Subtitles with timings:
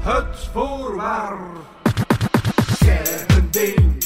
[0.00, 1.38] Het voorwaar.
[2.78, 4.04] Kernding.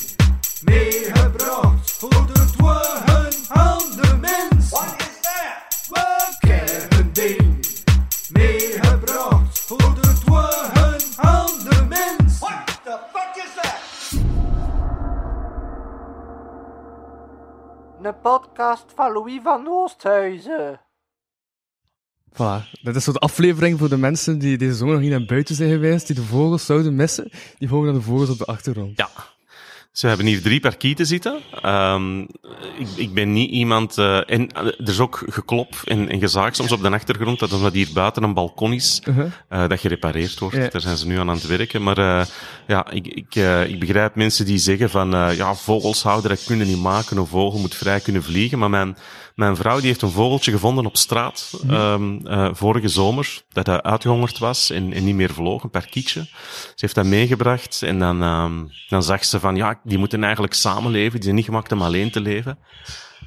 [0.65, 4.71] Meegebracht voor de dwagen aan de mens.
[4.71, 6.39] Wat is dat?
[6.39, 7.67] Kernding.
[8.33, 12.39] Meegebracht voor de dwagen aan de mens.
[12.39, 13.81] What the fuck is that?
[18.03, 20.81] Een podcast van Louis van Oosthuizen.
[22.33, 22.71] Voilà.
[22.83, 25.55] Dit is zo de aflevering voor de mensen die deze zomer nog niet naar buiten
[25.55, 27.31] zijn geweest, die de vogels zouden missen.
[27.59, 28.97] Die horen naar de vogels op de achtergrond.
[28.97, 29.11] Ja.
[30.01, 31.41] We hebben hier drie parkieten zitten.
[31.63, 32.19] Ehm,
[32.79, 33.99] ik, ik ben niet iemand...
[33.99, 37.53] eh, en eh, er is ook geklop en, en gezaagd soms op de achtergrond, dat
[37.53, 39.27] omdat hier buiten een balkon is, Uh-huh.
[39.49, 40.57] eh, dat gerepareerd wordt.
[40.57, 40.69] Ja.
[40.69, 41.83] Daar zijn ze nu aan aan het werken.
[41.83, 42.27] Maar eh,
[42.67, 45.15] ja, ik, ik, eh, ik begrijp mensen die zeggen van...
[45.15, 47.17] eh, ja, vogels houden, dat kunnen niet maken.
[47.17, 48.59] Een vogel moet vrij kunnen vliegen.
[48.59, 48.97] Maar mijn,
[49.41, 53.83] mijn vrouw die heeft een vogeltje gevonden op straat ehm, eh, vorige zomer, dat hij
[53.83, 56.25] uitgehongerd was en, en niet meer vloog, een parkietje.
[56.65, 60.55] Ze heeft dat meegebracht en dan, ehm, dan zag ze van, ja, die moeten eigenlijk
[60.55, 61.13] samenleven.
[61.13, 62.59] Die zijn niet gemaakt om alleen te leven.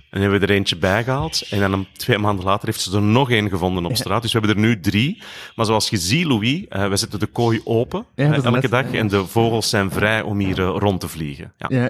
[0.10, 1.42] En hebben we er eentje bijgehaald.
[1.50, 4.22] En dan een, twee maanden later heeft ze er nog één gevonden op straat.
[4.22, 5.24] Dus we hebben er nu drie.
[5.56, 8.70] Maar zoals je ziet, Louis, eh, wij zetten de kooi open Ja, eh, elke net-
[8.72, 8.92] dag.
[8.92, 11.54] En de vogels zijn vrij om hier rond te vliegen.
[11.58, 11.68] Ja.
[11.70, 11.90] Ja.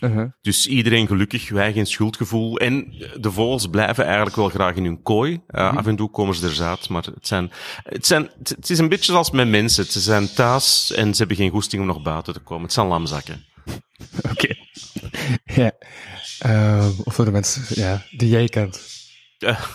[0.00, 0.32] Uh-huh.
[0.40, 2.58] Dus iedereen gelukkig, wij geen schuldgevoel.
[2.58, 5.32] En de vogels blijven eigenlijk wel graag in hun kooi.
[5.50, 7.50] Uh, Af en toe komen ze er zaad, maar het, zijn,
[7.82, 9.84] het, zijn, het, is een beetje zoals met mensen.
[9.84, 12.62] Ze zijn thuis en ze hebben geen goesting om nog buiten te komen.
[12.62, 13.44] Het zijn lamzakken.
[14.30, 14.54] Oké.
[15.44, 15.72] ja.
[17.04, 18.80] Of voor de mensen ja, die jij kent.
[19.38, 19.58] Ja.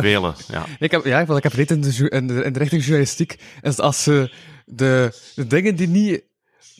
[0.00, 0.66] Ja.
[0.78, 3.38] Ik heb, ja, want ik heb in de, in, de, in de richting journalistiek.
[3.60, 4.32] Is als ze
[4.64, 6.22] de, de dingen die niet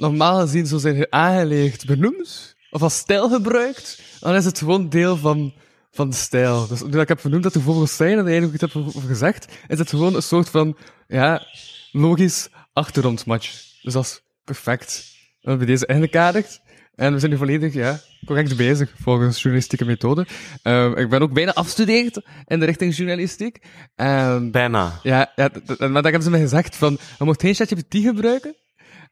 [0.00, 5.16] normaal gezien zo zijn aangelegd benoemt, of als stijl gebruikt, dan is het gewoon deel
[5.16, 5.54] van,
[5.90, 6.66] van de stijl.
[6.66, 9.08] Dus nu dat ik heb vernoemd dat de vogels zijn, en eigenlijk iets heb over
[9.08, 11.46] gezegd, is het gewoon een soort van, ja,
[11.92, 13.50] logisch achtergrondmatch.
[13.82, 15.04] Dus dat is perfect.
[15.40, 16.60] We hebben deze ingekaderd.
[16.94, 20.26] En we zijn nu volledig, ja, correct bezig, volgens journalistieke methode.
[20.62, 23.58] Ehm, ik ben ook bijna afgestudeerd in de richting journalistiek.
[23.94, 25.00] En Bijna.
[25.02, 28.54] ja, ja maar hebben ze me gezegd van, je mocht geen ChatGPT gebruiken.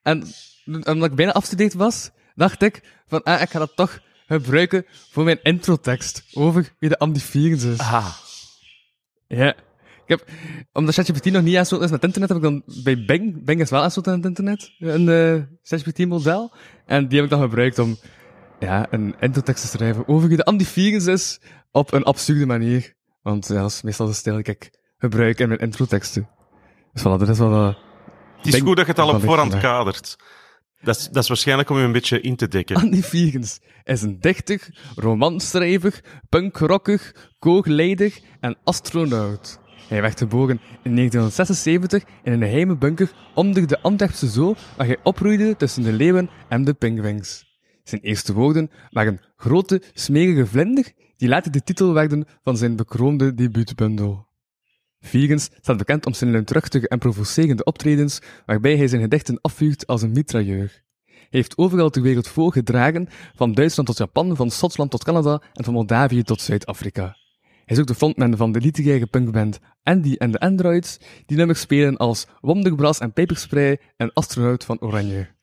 [0.09, 0.25] En
[0.67, 5.25] omdat ik bijna afgestudeerd was, dacht ik van, ah, ik ga dat toch gebruiken voor
[5.25, 7.79] mijn introtekst over wie de Amdivirus is.
[7.79, 8.15] Ah.
[9.27, 9.55] Ja.
[10.07, 10.29] Ik heb,
[10.73, 13.71] omdat ChatGPT nog niet aansloten is met internet, heb ik dan bij Bing, Bing is
[13.71, 16.53] wel aansloten aan het internet, een eh ChatGPT-model.
[16.87, 17.97] En die heb ik dan gebruikt om,
[18.59, 22.95] ja, een introtekst te schrijven over wie de antivirus is, op een absurde manier.
[23.23, 26.29] Want ja, dat is meestal de stijl die ik gebruik in mijn introteksten.
[26.93, 27.69] Dus voilà, dat is wel...
[27.69, 27.75] eh,
[28.39, 30.17] Het is goed dat je het al op voorhand kadert.
[30.81, 32.77] Dat is, dat is waarschijnlijk om je een beetje in te dekken.
[32.77, 39.59] Andy Viegens is een dichter, romanschrijver, punkrocker, koogleider en astronaut.
[39.89, 44.99] Hij werd geboren in 1976 in een geheime bunker onder de Antwerpse Zoo, waar hij
[45.03, 47.47] opgroeide tussen de leeuwen en de pinguïns.
[47.83, 53.35] Zijn eerste woorden waren grote, smerige vlinder, die later de titel werden van zijn bekroonde
[53.35, 54.28] debuutbundel.
[55.01, 60.03] Viegens staat bekend om zijn luidruchtige en provocerende optredens, waarbij hij zijn gedichten afvuurt als
[60.03, 60.83] een mitrailleur.
[61.05, 65.65] Hij heeft overal ter wereld voorgedragen, van Duitsland tot Japan, van Schotland tot Canada en
[65.65, 67.17] van Moldavië tot Zuid-Afrika.
[67.43, 71.61] Hij is ook de frontman van de literaire punkband Andy en de Androids, die nummers
[71.61, 75.38] spelen als Wonderbras en Peperspray en Astronaut van Oranje.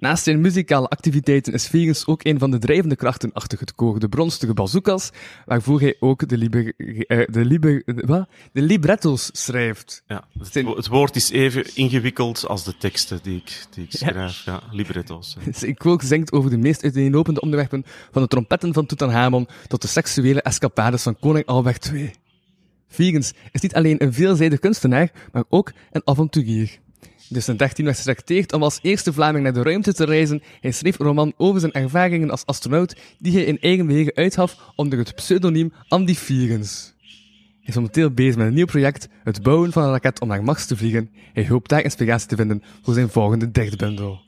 [0.00, 3.98] Naast zijn muzikale activiteiten is Vierens ook een van de drijvende krachten achter het koor
[3.98, 5.10] De Bronstige Bazookas,
[5.46, 8.28] waarvoor hij ook de, liber, eh, de, liber, de, wat?
[8.52, 10.02] de librettos schrijft.
[10.06, 13.84] Ja, het, Zijn- wo- het woord is even ingewikkeld als de teksten die ik, die
[13.84, 14.44] ik schrijf.
[14.44, 15.36] Ja, libretto's.
[15.52, 19.88] Zijn quote zingt over de meest uiteenlopende onderwerpen van de trompetten van Tutankhamon tot de
[19.88, 22.10] seksuele escapades van koning Albert II.
[22.88, 26.78] Viegens is niet alleen een veelzijdig kunstenaar, maar ook een avonturier.
[27.32, 30.42] Dus in 13 werd geselecteerd om als eerste Vlaming naar de ruimte te reizen.
[30.60, 34.56] Hij schreef een roman over zijn ervaringen als astronaut, die hij in eigen wegen uitgaf
[34.76, 36.92] onder het pseudoniem Andy Viegens.
[37.60, 40.44] Hij is momenteel bezig met een nieuw project, het bouwen van een raket om naar
[40.44, 41.10] Mars te vliegen.
[41.32, 44.20] Hij hoopt daar inspiratie te vinden voor zijn volgende dichtbundel.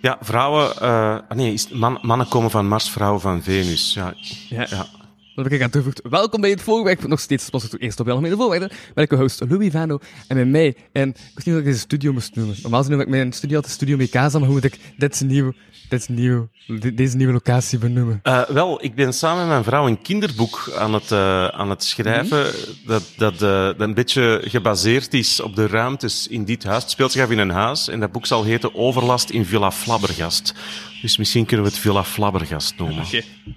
[0.00, 0.76] Ja, vrouwen...
[0.80, 3.94] eh, ah nee, is, man, mannen komen van Mars, vrouwen van Venus.
[3.94, 4.14] Ja,
[4.48, 4.66] Ja.
[4.70, 4.86] ja.
[5.34, 6.00] Dat heb ik aan toegevoegd.
[6.10, 7.06] Welkom bij het voorwerp.
[7.06, 8.70] Nog steeds sponsor toe eerst op Algemene Voorwerpen.
[8.94, 9.98] Ben ik host Louis Vano.
[10.28, 12.56] En met mij, en ik wist niet dat ik deze studio moest noemen.
[12.62, 15.52] Normaal noem ik mijn studio altijd Studio Mikasa, maar hoe moet ik dit nieuw,
[15.88, 18.20] dit nieuw, de- deze nieuwe locatie benoemen?
[18.22, 21.84] Eh, wel, ik ben samen met mijn vrouw een kinderboek aan het, eh, aan het
[21.84, 22.44] schrijven.
[22.86, 26.82] Dat, dat, eh, dat een beetje gebaseerd is op de ruimtes in dit huis.
[26.82, 27.88] Het speelt zich af in een huis.
[27.88, 30.54] En dat boek zal heten Overlast in Villa Flabbergast.
[31.02, 33.04] Dus misschien kunnen we het Villa Flabbergast noemen.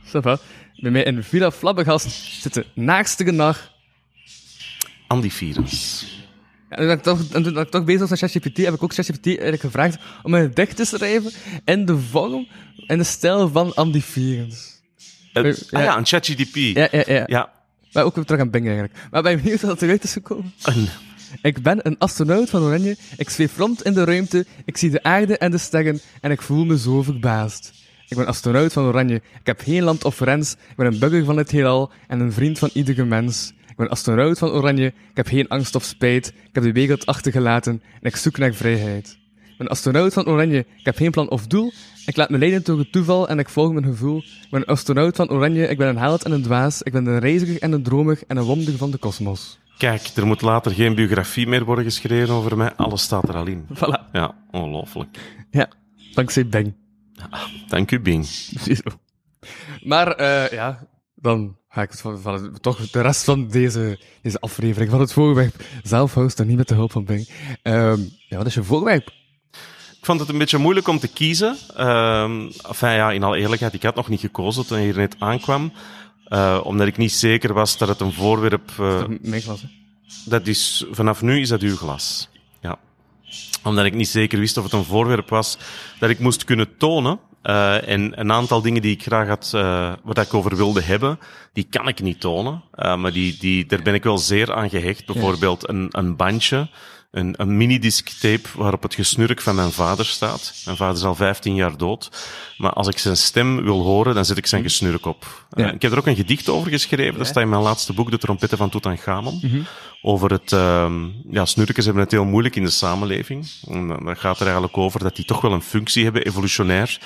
[0.05, 0.39] Ça va.
[0.79, 2.09] Bij mij in Villa Flabbergast
[2.41, 3.71] zit de naagste naar...
[5.07, 6.05] Antivirus.
[6.69, 8.83] Ja, en toen ik toch, en toen ik toch bezig was met ChatGPT, heb ik
[8.83, 11.31] ook ChatGPT eigenlijk gevraagd om een gedicht te schrijven
[11.65, 12.47] in de vorm
[12.87, 13.73] en de stijl van.
[13.73, 13.83] Eh,
[15.33, 15.41] Ja.
[15.71, 16.55] ah ja, een ChatGDP.
[16.55, 17.23] Ja, ja, ja.
[17.27, 17.51] Ja,
[17.91, 18.99] Maar ook weer terug aan Bing eigenlijk.
[19.11, 20.53] Maar ben je benieuwd wat het eruit is gekomen?
[21.41, 22.97] Ik ben een astronaut van Oranje.
[23.17, 24.45] Ik zweef rond in de ruimte.
[24.65, 25.99] Ik zie de aarde en de sterren.
[26.21, 27.73] En ik voel me zo verbaasd.
[28.09, 29.15] Ik ben astronaut van Oranje.
[29.15, 30.51] Ik heb geen land of grens.
[30.51, 31.91] Ik ben een bugger van het heelal.
[32.07, 33.53] En een vriend van iedere mens.
[33.69, 34.85] Ik ben astronaut van Oranje.
[34.85, 36.27] Ik heb geen angst of spijt.
[36.27, 37.81] Ik heb de wereld achtergelaten.
[38.01, 39.17] En ik zoek naar vrijheid.
[39.35, 40.59] Ik ben astronaut van Oranje.
[40.59, 41.71] Ik heb geen plan of doel.
[42.05, 44.17] Ik laat me leiden door het toeval en ik volg mijn gevoel.
[44.17, 45.67] Ik ben astronaut van Oranje.
[45.67, 46.81] Ik ben een held en een dwaas.
[46.81, 49.59] Ik ben een reiziger en een dromer en een wonder van de kosmos.
[49.77, 52.73] kijk, er moet later geen biografie meer worden geschreven over mij.
[52.75, 53.65] Alles staat er al in.
[53.75, 54.11] Voilà.
[54.11, 55.17] Ja, ongelooflijk.
[55.51, 55.69] Ja,
[56.13, 56.47] dankzij
[57.67, 58.27] Dank u, Bing.
[59.83, 64.39] Maar eh, ja, dan ga ik het van, van, toch de rest van deze, deze
[64.39, 67.29] aflevering van het voorwerp zelf hosten, niet met de hulp van Bing.
[67.61, 67.99] Ehm,
[68.29, 69.07] ja, wat is je voorwerp?
[69.99, 71.57] Ik vond het een beetje moeilijk om te kiezen.
[71.75, 75.15] Ehm enfin, ja, in alle eerlijkheid, ik had nog niet gekozen toen je hier net
[75.19, 75.71] aankwam.
[76.25, 78.71] Eh, omdat ik niet zeker was dat het een voorwerp...
[78.79, 79.67] eh, Mijn glas, hè?
[80.25, 82.29] dat is, vanaf nu is dat uw glas.
[83.67, 85.57] Omdat ik niet zeker wist of het een voorwerp was
[85.99, 87.19] dat ik moest kunnen tonen.
[87.41, 91.19] Eh, en een aantal dingen die ik graag had, eh waar ik over wilde hebben,
[91.53, 92.63] die kan ik niet tonen.
[92.71, 95.05] Eh, maar die, die, daar ben ik wel zeer aan gehecht.
[95.05, 96.69] Bijvoorbeeld een, een bandje,
[97.17, 100.53] een, een minidisc tape waarop het gesnurk van mijn vader staat.
[100.65, 102.09] Mijn vader is al 15 jaar dood.
[102.57, 105.45] Maar als ik zijn stem wil horen, dan zet ik zijn gesnurk op.
[105.49, 107.17] Eh, ik heb er ook een gedicht over geschreven.
[107.17, 109.65] Dat staat in mijn laatste boek, De Trompetten van Tutankhamon
[110.01, 113.47] over het, ehm ja, snurkers hebben het heel moeilijk in de samenleving.
[113.67, 116.99] En dan dan gaat er eigenlijk over dat die toch wel een functie hebben, evolutionair.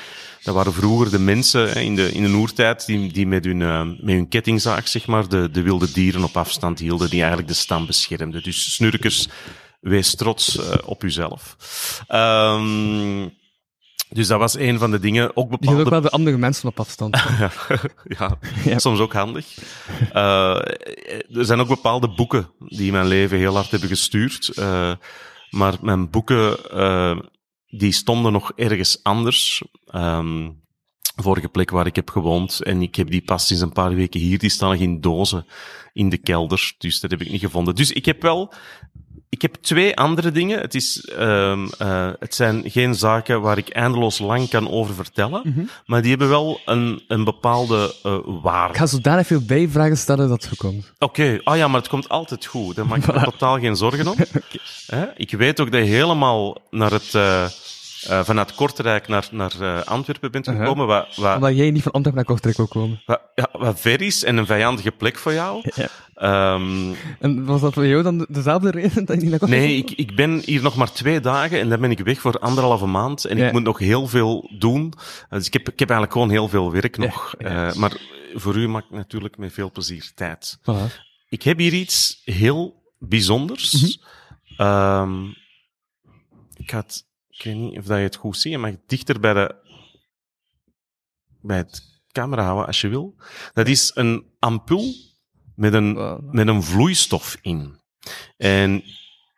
[0.44, 3.62] Dat waren vroeger de mensen hè, in de, in de oertijd die, die met, hun,
[3.62, 7.48] eh, met hun kettingzaag, zeg maar, de, de wilde dieren op afstand hielden, die eigenlijk
[7.48, 8.44] de stam beschermden.
[8.44, 9.28] Dus snurkers,
[9.81, 11.56] wees trots eh, op uzelf.
[12.07, 13.30] Ehm
[14.13, 15.36] dus dat was een van de dingen.
[15.38, 17.16] Ook bepaalde ook wel de andere mensen op afstand.
[17.39, 17.51] ja,
[18.04, 18.80] ja, Ja.
[18.80, 19.57] soms ook handig.
[20.13, 20.56] Eh,
[21.36, 24.48] er zijn ook bepaalde boeken die mijn leven heel hard hebben gestuurd.
[24.48, 24.92] Eh,
[25.50, 26.57] maar mijn boeken,
[27.68, 29.63] die stonden nog ergens anders.
[29.86, 30.50] Ehm,
[31.16, 32.63] vorige plek waar ik heb gewoond.
[32.63, 34.39] En ik heb die pas sinds een paar weken hier.
[34.39, 35.45] Die staan nog in dozen
[35.94, 36.74] in de kelder.
[36.77, 37.75] Dus dat heb ik niet gevonden.
[37.75, 38.54] Dus ik heb wel...
[39.31, 40.60] Ik heb twee andere dingen.
[40.60, 45.69] Het, is, ehm, eh, het zijn geen zaken waar ik eindeloos lang kan over vertellen.
[45.86, 48.74] Maar die hebben wel een, een bepaalde eh, waarde.
[48.74, 50.92] Ik ga zodanig veel bijvragen stellen dat het komt.
[51.00, 52.75] Oké, ah ja, maar het komt altijd goed.
[52.75, 54.16] Daar maak ik me totaal geen zorgen om.
[55.16, 57.45] Ik weet ook dat je helemaal naar het, eh,
[58.07, 60.62] eh, vanuit Kortrijk naar, naar eh, Antwerpen bent Uh-huh.
[60.63, 63.01] gekomen, wat, wat, Omdat jij niet van Antwerpen naar Kortrijk wil komen.
[63.06, 65.69] wat, ja, wat ver is en een vijandige plek voor jou.
[65.75, 65.88] Ja.
[66.13, 69.62] Ehm, En was dat voor jou dan de- dezelfde reden dat je niet naar Kortrijk
[69.63, 72.39] nee, ik, ik ben hier nog maar twee dagen en dan ben ik weg voor
[72.39, 73.25] anderhalve maand.
[73.25, 73.45] En Ja.
[73.48, 74.94] ik moet nog heel veel doen.
[75.30, 77.33] Dus ik heb, ik heb eigenlijk gewoon heel veel werk nog.
[77.39, 77.68] ja.
[77.69, 77.98] Eh, maar
[78.33, 80.57] voor u maak ik natuurlijk met veel plezier tijd.
[80.62, 80.94] Voilà.
[81.30, 83.71] Ik heb hier iets heel bijzonders.
[83.81, 83.92] Mhm.
[84.62, 85.25] Ehm,
[86.56, 87.03] ik, ga het,
[87.41, 88.51] ik weet niet of dat je het goed ziet.
[88.51, 89.55] Je mag dichter bij, de,
[91.41, 93.15] bij het camera houden als je wil.
[93.53, 94.93] Dat is een ampul
[95.55, 96.33] met een, Wow.
[96.33, 97.79] met een vloeistof in.
[98.38, 98.83] En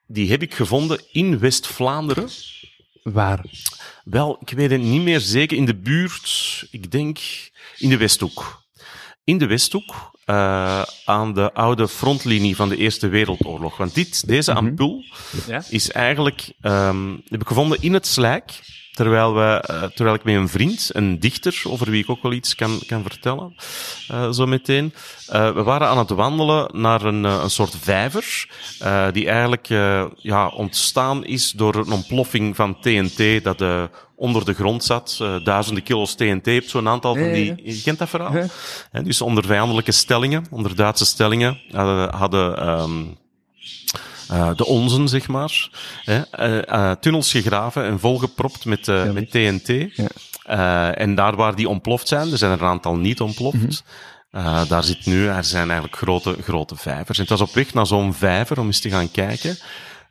[0.08, 2.30] die heb ik gevonden in West-Vlaanderen.
[3.04, 3.46] Waar?
[4.04, 5.58] Wel, ik weet het niet meer zeker.
[5.58, 7.20] In de buurt, ik denk
[7.78, 8.64] in de Westhoek.
[9.24, 13.78] In de Westhoek, eh, aan de oude frontlinie van de Eerste Wereldoorlog.
[13.78, 15.04] Want dit, deze ampul
[15.48, 15.64] Ja?
[15.70, 18.52] is eigenlijk, ehm, heb ik gevonden in het slijk.
[18.94, 22.34] Terwijl, we, eh, terwijl ik met een vriend, een dichter, over wie ik ook wel
[22.34, 23.56] iets kan, kan vertellen,
[24.08, 24.94] eh, zo meteen.
[25.28, 28.48] eh, we waren aan het wandelen naar een, een soort vijver,
[29.12, 29.68] die eigenlijk
[30.18, 33.84] ja, ontstaan is door een ontploffing van TNT dat eh,
[34.16, 35.18] onder de grond zat.
[35.44, 37.54] Duizenden kilo's TNT, hebt zo'n aantal van die...
[37.64, 38.48] Je kent dat verhaal?
[39.04, 43.04] Dus onder vijandelijke stellingen, onder Duitse stellingen, hadden, hadden ehm,
[44.30, 45.70] eh, de onzen, zeg maar,
[46.06, 46.22] eh,
[46.68, 49.70] eh, tunnels gegraven en volgepropt met, met TNT.
[50.96, 53.84] En daar waar die ontploft zijn, er zijn er een aantal niet ontploft.
[54.32, 54.68] Mhm.
[54.68, 57.18] Daar zit nu, er zijn eigenlijk grote, grote vijvers.
[57.18, 59.58] En het was op weg naar zo'n vijver om eens te gaan kijken.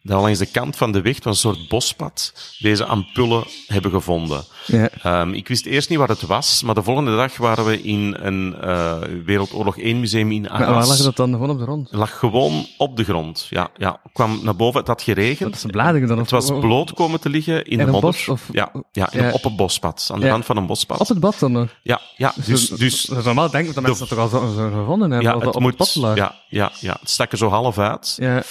[0.02, 3.90] Dat langs de kant van de weg, het was een soort bospad, deze ampullen hebben
[3.90, 4.44] gevonden.
[4.66, 4.88] Ja.
[5.02, 8.16] Ehm, ik wist eerst niet wat het was, maar de volgende dag waren we in
[8.20, 10.66] een eh, Wereldoorlog 1 museum in Arras.
[10.66, 11.90] Maar waar lag dat dan gewoon op de grond?
[11.90, 13.46] Het lag gewoon op de grond.
[13.50, 14.00] Ja, ja.
[14.12, 15.50] Kwam naar boven, het had geregend.
[15.52, 16.18] Dat is blading dan?
[16.18, 18.00] Het was bloot komen te liggen in In de modder.
[18.10, 19.30] bos, of- ja, ja, in- Ja.
[19.32, 20.08] op een bospad.
[20.12, 21.00] Aan de rand van een bospad.
[21.00, 21.68] Op het bad dan nog?
[21.82, 22.32] Ja, ja.
[22.46, 25.10] Dus, dus Dat is normaal denk ik dat mensen dat toch al zo, zo gevonden
[25.10, 26.16] hebben, ja, het op het moet, pad lag.
[26.16, 28.14] ja, ja, ja, het stak er zo half uit.
[28.18, 28.42] Ja.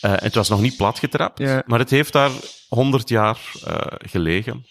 [0.00, 1.62] En het was nog niet platgetrapt, Ja.
[1.66, 2.30] maar het heeft daar
[2.68, 3.74] 100 jaar eh,
[4.10, 4.66] gelegen.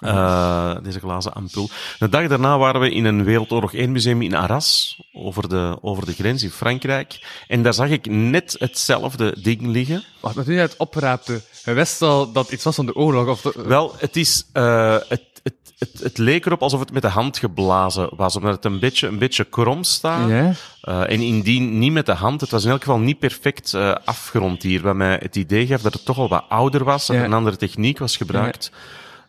[0.00, 1.68] Eh, deze glazen ampul.
[1.98, 6.06] De dag daarna waren we in een Wereldoorlog 1 museum in Arras, over de, over
[6.06, 7.26] de grens in Frankrijk.
[7.48, 10.04] En daar zag ik net hetzelfde ding liggen.
[10.20, 12.94] Wacht, maar toen je het opraapte, je wist al dat het iets was van de
[12.94, 13.28] oorlog?
[13.28, 17.08] Of de- Wel, het is, het, het, het, het leek erop alsof het met de
[17.08, 20.28] hand geblazen was, omdat het een beetje, een beetje krom staat.
[20.28, 20.52] Ja?
[20.80, 23.94] Eh, en indien niet met de hand, het was in elk geval niet perfect eh,
[24.04, 27.24] afgerond hier, wat mij het idee gaf dat het toch al wat ouder was, Ja.
[27.24, 28.70] een andere techniek was gebruikt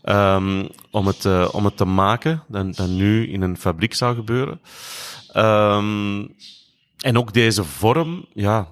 [0.01, 4.16] ehm, om, het, eh, om het te maken, dan, dan nu in een fabriek zou
[4.16, 4.62] gebeuren.
[5.32, 6.25] Ehm,
[6.98, 8.68] en ook deze vorm, ja,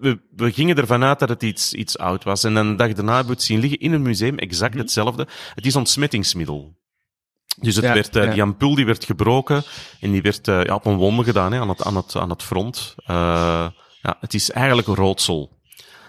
[0.00, 2.44] we, we gingen ervan uit dat het iets, iets oud was.
[2.44, 4.82] En dan de dag daarna hebben we het zien liggen in een museum, exact Mhm.
[4.82, 5.26] hetzelfde.
[5.54, 6.74] Het is ontsmettingsmiddel.
[7.60, 8.32] Dus het Ja, werd, eh, ja.
[8.32, 9.62] die ampul die werd gebroken
[10.00, 12.30] en die werd eh, ja, op een wonde gedaan hè, aan, het, aan, het, aan
[12.30, 12.94] het front.
[12.96, 13.66] Eh,
[14.02, 15.58] ja, het is eigenlijk roodsel.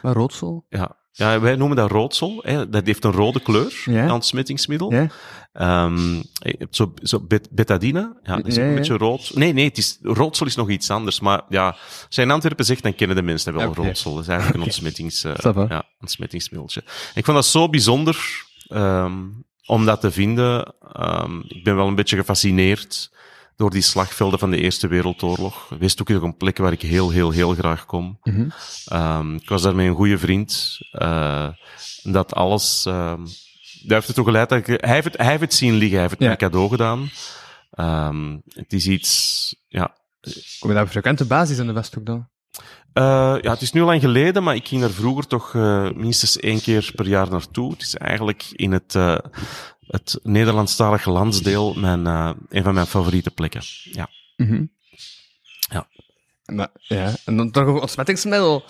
[0.01, 0.65] Maar roodsel?
[0.69, 0.95] Ja.
[1.11, 2.39] Ja, wij noemen dat roodsel.
[2.45, 2.69] Hè.
[2.69, 4.13] Dat heeft een rode kleur, Ja.
[4.13, 4.93] ontsmettingsmiddel.
[4.93, 5.07] Ja?
[5.53, 8.19] Ehm, je hebt zo, zo bet- betadine.
[8.23, 9.31] Ja, dat is Ja, een beetje rood.
[9.35, 11.19] Nee, nee, het is, roodsel is nog iets anders.
[11.19, 11.67] Maar ja,
[12.05, 13.81] als je in Antwerpen zegt, dan kennen de mensen wel Oké.
[13.81, 14.13] roodsel.
[14.13, 16.83] Dat is eigenlijk een ontsmettings, ja, ontsmettingsmiddeltje.
[17.13, 19.13] Ik vond dat zo bijzonder ehm,
[19.67, 20.74] om dat te vinden.
[20.93, 23.12] Ehm, ik ben wel een beetje gefascineerd
[23.55, 25.71] door die slagvelden van de Eerste Wereldoorlog.
[25.79, 28.19] Is ook een plek waar ik heel, heel, heel graag kom.
[28.24, 28.50] Mhm.
[28.86, 30.77] Ehm, ik was daar met een goede vriend.
[30.91, 31.47] eh,
[32.03, 32.86] dat alles...
[32.86, 33.25] ehm
[33.81, 34.81] dat heeft ertoe geleid dat ik...
[34.81, 35.91] Hij heeft het, hij heeft het zien liggen.
[35.91, 36.27] Hij heeft het Ja.
[36.27, 37.09] mij cadeau gedaan.
[38.53, 39.55] Het is iets...
[39.67, 39.95] Ja,
[40.59, 42.27] Kom je daar op frequente basis in de Westhoek dan?
[42.93, 46.37] Eh, ja, het is nu lang geleden, maar ik ging er vroeger toch eh, minstens
[46.37, 47.71] één keer per jaar naartoe.
[47.71, 49.17] Het is eigenlijk in het, eh,
[49.87, 52.05] het Nederlandstalige landsdeel mijn,
[52.49, 53.61] een van mijn favoriete plekken.
[53.83, 54.09] Ja.
[54.35, 54.65] Mhm.
[55.69, 55.87] Ja.
[56.45, 58.63] Maar, ja, en dan toch over ontsmettingsmiddel.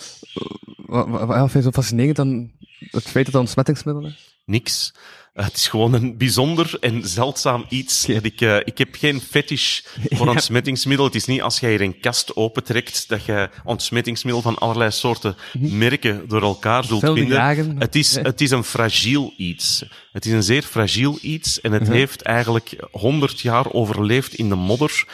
[0.76, 4.36] Wat, wat, wat vind je zo fascinerend aan het feit dat het een ontsmettingsmiddel is?
[4.44, 4.94] Niks.
[5.38, 8.06] Eh, het is gewoon een bijzonder en zeldzaam iets.
[8.06, 9.80] Dat ik, eh, ik heb geen fetish
[10.10, 10.32] voor Ja.
[10.32, 11.06] ontsmettingsmiddel.
[11.06, 15.36] Het is niet als jij hier een kast opentrekt dat je ontsmettingsmiddel van allerlei soorten
[15.58, 17.36] merken door elkaar zult Veel vinden.
[17.36, 17.76] jagen.
[17.78, 19.84] Het is, het is een fragiel iets.
[20.12, 24.54] Het is een zeer fragiel iets en het heeft eigenlijk honderd jaar overleefd in de
[24.54, 25.04] modder.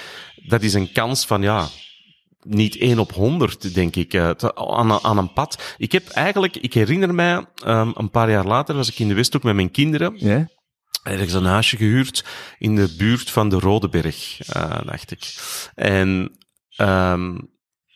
[0.43, 1.69] Dat is een kans van, ja,
[2.45, 5.75] niet één op honderd, denk ik, eh, aan, een- aan een pad.
[5.79, 9.15] Ik heb eigenlijk, ik herinner mij, ehm, een paar jaar later was ik in de
[9.15, 10.49] Westhoek met mijn kinderen Ja?
[11.03, 12.25] ergens een huisje gehuurd
[12.59, 15.35] in de buurt van de Rodeberg, eh dacht ik.
[15.75, 16.37] En
[16.77, 17.39] ehm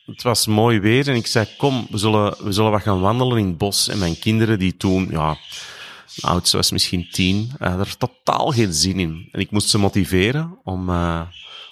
[0.06, 3.38] het was mooi weer en ik zei, kom, we zullen, we zullen wat gaan wandelen
[3.38, 3.88] in het bos.
[3.88, 5.36] En mijn kinderen, die toen, ja,
[6.20, 9.28] oudste was misschien tien, eh, hadden er totaal geen zin in.
[9.32, 11.20] En ik moest ze motiveren om, eh,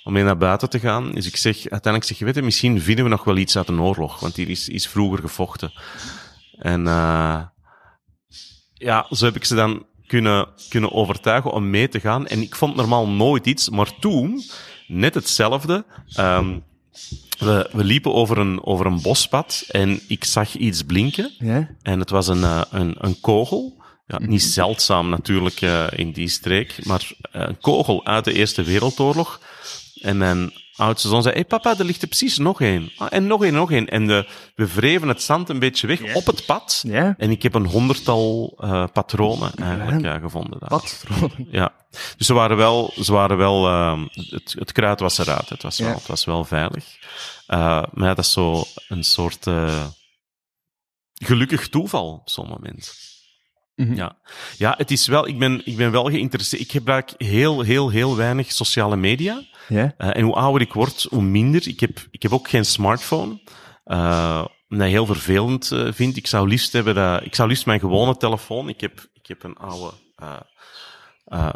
[0.06, 1.12] om mee naar buiten te gaan.
[1.12, 3.68] Dus ik zeg, uiteindelijk zeg je, weet je, misschien vinden we nog wel iets uit
[3.68, 5.72] een oorlog, want hier is, is vroeger gevochten.
[6.58, 7.42] En eh
[8.78, 12.26] ja, zo heb ik ze dan kunnen, kunnen overtuigen om mee te gaan.
[12.26, 14.42] En ik vond normaal nooit iets, maar toen,
[14.86, 15.84] net hetzelfde.
[16.14, 16.58] Ehm,
[17.38, 21.30] we, we liepen over een, over een bospad en ik zag iets blinken.
[21.38, 21.68] Ja?
[21.82, 23.84] En het was een, eh, een, een kogel.
[24.06, 29.40] Ja, niet zeldzaam natuurlijk eh, in die streek, maar een kogel uit de Eerste Wereldoorlog.
[30.06, 32.90] En mijn oudste zoon zei, hé hey, papa, er ligt er precies nog één.
[32.96, 33.88] Ah, en nog één, nog één.
[33.88, 36.84] En de, we wreven het zand een beetje weg op het pad.
[37.16, 40.18] En ik heb een honderdtal eh, patronen eigenlijk Ja.
[40.18, 40.68] gevonden daar.
[40.68, 41.48] Patronen.
[41.50, 41.72] Ja.
[42.16, 45.48] Dus ze waren wel, ze waren wel ehm, het, het kruid was eruit.
[45.48, 46.84] Het was wel, het was wel veilig.
[47.46, 47.58] Eh,
[47.92, 49.86] maar ja, dat is zo een soort eh,
[51.14, 52.94] gelukkig toeval op zo'n moment.
[53.76, 53.94] Mhm.
[53.94, 54.16] Ja.
[54.58, 56.62] ja, het is wel, ik ben, ik ben wel geïnteresseerd.
[56.62, 59.42] Ik gebruik heel, heel, heel weinig sociale media.
[59.68, 61.68] Eh, en hoe ouder ik word, hoe minder.
[61.68, 63.40] Ik heb, ik heb ook geen smartphone.
[64.68, 66.16] Ik heel vervelend eh, vind.
[66.16, 68.68] Ik zou liefst hebben dat, ik zou liefst mijn gewone telefoon.
[68.68, 69.92] Ik heb, ik heb een oude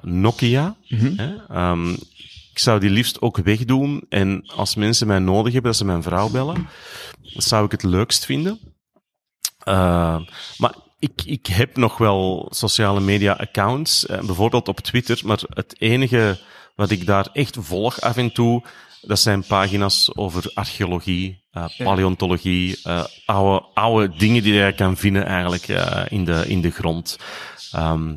[0.02, 0.76] Nokia.
[0.88, 1.12] Mhm.
[1.16, 1.36] Hè?
[1.48, 1.92] Ehm,
[2.52, 4.04] ik zou die liefst ook wegdoen.
[4.08, 6.68] En als mensen mij nodig hebben, dat ze mijn vrouw bellen.
[7.20, 8.60] Dat zou ik het leukst vinden.
[10.56, 15.74] Maar ik, ik heb nog wel sociale media accounts, eh, bijvoorbeeld op Twitter, maar het
[15.78, 16.38] enige
[16.76, 18.62] wat ik daar echt volg af en toe,
[19.02, 25.26] Dat zijn pagina's over archeologie, eh, paleontologie, eh, oude, oude dingen die je kan vinden
[25.26, 25.68] eigenlijk
[26.08, 27.18] in, de, in de grond.
[27.72, 28.14] Ehm,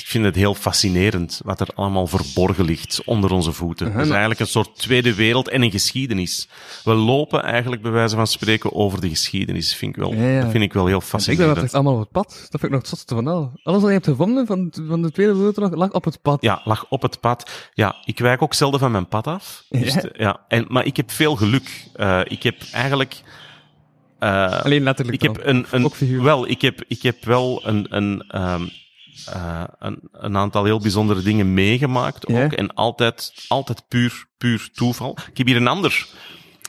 [0.00, 3.92] ik vind het heel fascinerend wat er allemaal verborgen ligt onder onze voeten.
[3.92, 6.48] Het is eigenlijk een soort tweede wereld en een geschiedenis.
[6.84, 9.74] We lopen eigenlijk bij wijze van spreken over de geschiedenis.
[9.74, 10.40] Vind ik wel, Ja, ja.
[10.40, 11.74] Dat vind ik wel heel Ik denk dat fascinerend.
[11.74, 12.28] allemaal op het pad.
[12.28, 13.52] Dat vind ik nog het zotste van al.
[13.62, 16.42] Alles wat je hebt gevonden van, van de Tweede Wereldoorlog lag op het pad.
[16.42, 17.50] Ja, lag op het pad.
[17.74, 19.64] Ja, ik wijk ook zelden van mijn pad af.
[19.68, 20.00] Dus, Ja.
[20.00, 20.40] de- ja.
[20.48, 21.86] En, maar ik heb veel geluk.
[21.94, 23.20] Eh, ik heb eigenlijk...
[24.18, 28.24] eh, Alleen letterlijk ik heb een, een wel, ik heb, ik heb wel een, een,
[28.28, 28.62] ehm,
[29.26, 32.36] eh, een, een aantal heel bijzondere dingen meegemaakt ook.
[32.36, 32.48] Ja.
[32.50, 35.16] En altijd, altijd puur, puur toeval.
[35.30, 36.06] Ik heb hier een ander,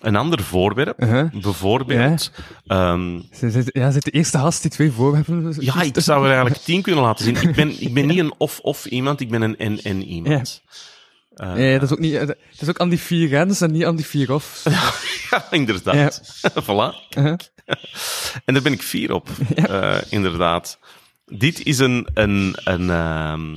[0.02, 1.04] een ander voorwerp.
[1.04, 1.32] Uh-huh.
[1.42, 2.32] Bijvoorbeeld.
[2.68, 5.56] ehm, Ze zit, ja, zit de eerste gast die twee voorwerpen.
[5.60, 7.36] ja, ik zou er eigenlijk tien kunnen laten zien.
[7.50, 10.62] Ik ben, ik ben niet een of-of iemand, ik ben een en-en iemand.
[11.36, 12.14] Eh, Nee, dat is ook niet.
[12.20, 14.64] Het is ook aan die vier grens en niet aan die vier of.
[15.30, 16.22] Ja, inderdaad.
[16.64, 17.10] voilà.
[17.18, 17.38] Uh-huh.
[18.46, 20.80] En daar ben ik fier op, Eh, inderdaad.
[21.30, 22.08] Dit is een...
[22.14, 23.56] een, een ehm,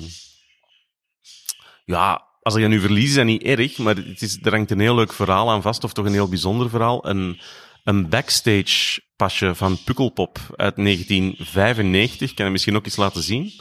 [1.85, 4.71] ja, als ik dat nu verlies, is dat niet erg, maar het is, er hangt
[4.71, 7.09] een heel leuk verhaal aan vast, of toch een heel bijzonder verhaal.
[7.09, 7.41] Een,
[7.85, 12.31] een backstage pasje van Pukkelpop uit 1995.
[12.31, 13.52] Ik kan het misschien ook eens laten zien.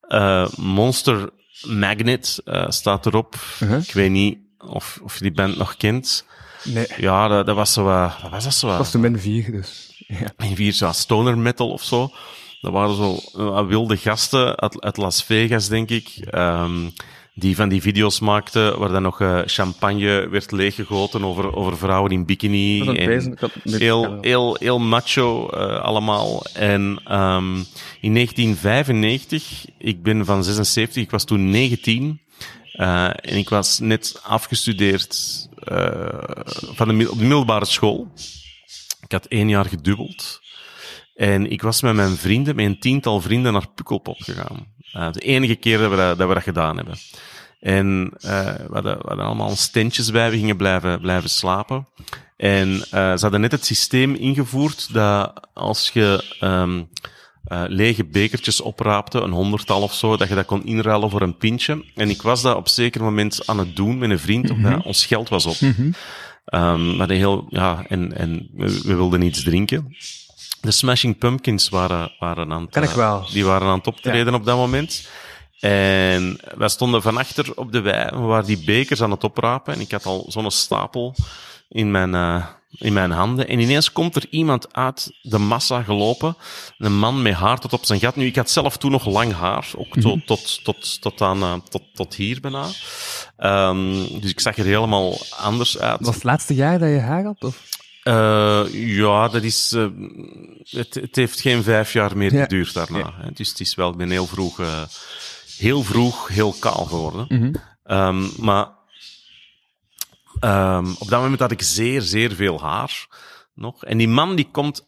[0.00, 1.30] Eh, Monster
[1.66, 3.34] Magnet eh, staat erop.
[3.60, 3.82] Uh-huh.
[3.82, 6.24] Ik weet niet of, of je die band nog kent.
[6.64, 9.50] Nee, Ja, dat, dat was zo wat, was dat zo dat was de min vier,
[9.50, 9.91] dus.
[10.20, 10.46] Ja.
[10.46, 12.10] In vier zo stoner metal of zo.
[12.60, 16.08] Dat waren zo eh, wilde gasten uit, uit Las Vegas, denk ik.
[16.30, 16.88] ehm,
[17.34, 22.10] die van die video's maakten waar dan nog eh, champagne werd leeggegoten over, over vrouwen
[22.12, 22.78] in bikini.
[22.96, 23.08] En-
[23.78, 26.42] heel, heel, heel macho eh, allemaal.
[26.54, 27.56] En ehm,
[28.00, 32.20] in 1995, ik ben van 76, ik was toen 19.
[32.72, 35.48] eh, en ik was net afgestudeerd
[36.74, 38.08] van de, op de middelbare school.
[39.12, 40.40] Ik had één jaar gedubbeld.
[41.14, 44.66] En ik was met mijn vrienden, met een tiental vrienden, naar Pukkelpop gegaan.
[44.92, 46.94] Eh, de enige keer dat we dat, dat we dat gedaan hebben.
[47.60, 51.88] En eh, we, hadden, we hadden allemaal steentjes bij, we gingen blijven, blijven slapen.
[52.36, 56.82] En eh, ze hadden net het systeem ingevoerd dat als je ehm,
[57.44, 61.36] eh, lege bekertjes opraapte, een honderdtal of zo, dat je dat kon inruilen voor een
[61.36, 61.84] pintje.
[61.94, 64.84] En ik was dat op een zeker moment aan het doen met een vriend, omdat
[64.84, 65.56] ons geld was op.
[65.60, 65.90] Ehm,
[66.44, 69.96] we hadden heel, ja, en, en we, wilden iets drinken.
[70.60, 73.32] De Smashing Pumpkins waren, waren aan het, eh.
[73.32, 75.08] Die waren aan het optreden op dat moment.
[75.60, 79.74] En wij stonden van achter op de wei, we waren die bekers aan het oprapen.
[79.74, 81.14] En ik had al zo'n stapel
[81.68, 82.46] in mijn, eh,
[82.78, 83.48] in mijn handen.
[83.48, 86.36] En ineens komt er iemand uit de massa gelopen.
[86.78, 88.16] Een man met haar tot op zijn gat.
[88.16, 89.70] Nu, ik had zelf toen nog lang haar.
[89.76, 92.66] Ook tot, tot, tot, tot, aan, eh, tot, tot hier bijna.
[93.36, 96.00] Ehm, dus ik zag er helemaal anders uit.
[96.00, 97.44] Was het laatste jaar dat je haar had?
[97.44, 97.62] Of?
[98.02, 99.72] Eh, ja, dat is.
[99.72, 99.86] eh,
[100.70, 102.42] het, het heeft geen vijf jaar meer Ja.
[102.42, 103.14] geduurd daarna.
[103.20, 103.30] Hè.
[103.32, 104.60] Dus het is wel, ik ben heel vroeg,
[105.58, 107.24] heel vroeg, heel kaal geworden.
[107.28, 107.52] Mhm.
[107.84, 108.66] Ehm, maar
[110.42, 113.06] ehm, op dat moment had ik zeer, zeer veel haar
[113.54, 113.84] nog.
[113.84, 114.84] En die man die komt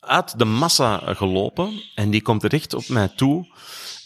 [0.00, 3.46] uit de massa gelopen en die komt recht op mij toe.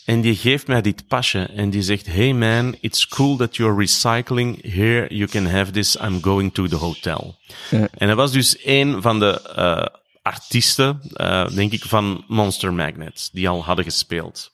[0.04, 3.76] En die geeft mij dit pasje en die zegt: Hey man, it's cool that you're
[3.76, 4.72] recycling.
[4.72, 5.96] Here, you can have this.
[5.96, 7.38] I'm going to the hotel.
[7.70, 7.88] Ja.
[7.94, 9.86] En hij was dus een van de eh,
[10.22, 14.52] artiesten, eh, denk ik, van Monster Magnet, die al hadden gespeeld.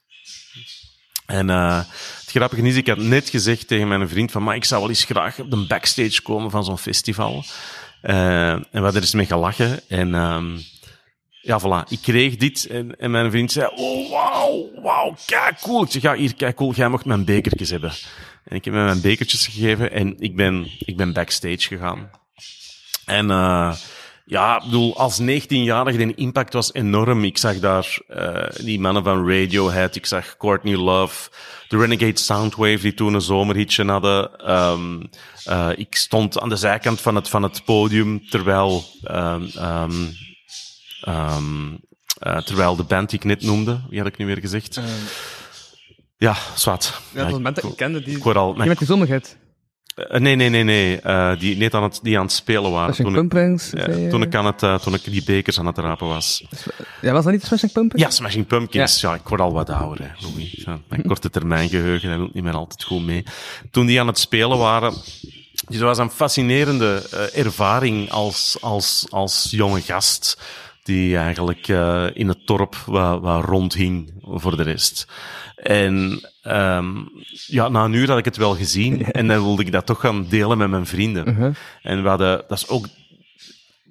[1.26, 1.80] En eh,
[2.28, 4.90] het grappige is, ik had net gezegd tegen mijn vriend van, maar ik zou wel
[4.90, 7.44] eens graag op de backstage komen van zo'n festival.
[8.02, 9.80] Eh, en we hadden er eens mee gelachen.
[9.88, 10.58] En ehm,
[11.30, 11.88] ja, voilà.
[11.88, 15.82] Ik kreeg dit en, en mijn vriend zei, oh, wauw, wauw, kijk cool.
[15.82, 17.92] Ik zeg, ja, hier, kijk cool, jij mocht mijn bekertjes hebben.
[18.44, 22.10] En ik heb hem mijn bekertjes gegeven en ik ben, ik ben backstage gegaan.
[23.04, 23.74] En eh,
[24.28, 27.24] ja, ik bedoel, als 19-jarige, de impact was enorm.
[27.24, 31.30] Ik zag daar eh, die mannen van Radiohead, ik zag Courtney Love,
[31.68, 34.38] de Renegade Soundwave, die toen een zomerhitje hadden.
[34.38, 35.02] Ehm,
[35.44, 39.92] eh, ik stond aan de zijkant van het, van het podium, terwijl, ehm, ehm,
[42.18, 44.80] eh, terwijl de band die ik net noemde, wie had ik nu weer gezegd?
[46.16, 47.00] ja, zwart.
[47.14, 48.16] Ja, dat ik kende die.
[48.16, 48.54] ik word al...
[48.54, 49.36] Die met die zonnigheid.
[49.98, 51.00] Eh, nee, nee, nee, nee.
[51.00, 52.94] eh, die net aan het, die aan het spelen waren.
[52.94, 53.70] Smashing Toen ik, Pumpkins.
[53.70, 56.44] ja, toen, ik aan het, eh, toen ik die bekers aan het rapen was.
[57.00, 58.02] Ja, was dat niet de Smashing Pumpkins?
[58.02, 59.00] Ja, Smashing Pumpkins.
[59.00, 60.26] Ja, ik word al wat ouder, hè.
[60.50, 63.22] Ja, mijn korte termijn geheugen, dat wil niet meer altijd goed mee.
[63.70, 64.94] Toen die aan het spelen waren...
[65.68, 67.02] Dus dat was een fascinerende
[67.34, 70.38] ervaring als, als, als jonge gast.
[70.82, 71.68] die eigenlijk
[72.14, 75.06] in het dorp wat, wat rondhing voor de rest.
[75.62, 76.96] En ehm,
[77.46, 80.00] ja, na een uur had ik het wel gezien en dan wilde ik dat toch
[80.00, 81.28] gaan delen met mijn vrienden.
[81.28, 81.54] Uh-huh.
[81.82, 82.86] En we hadden, dat is ook,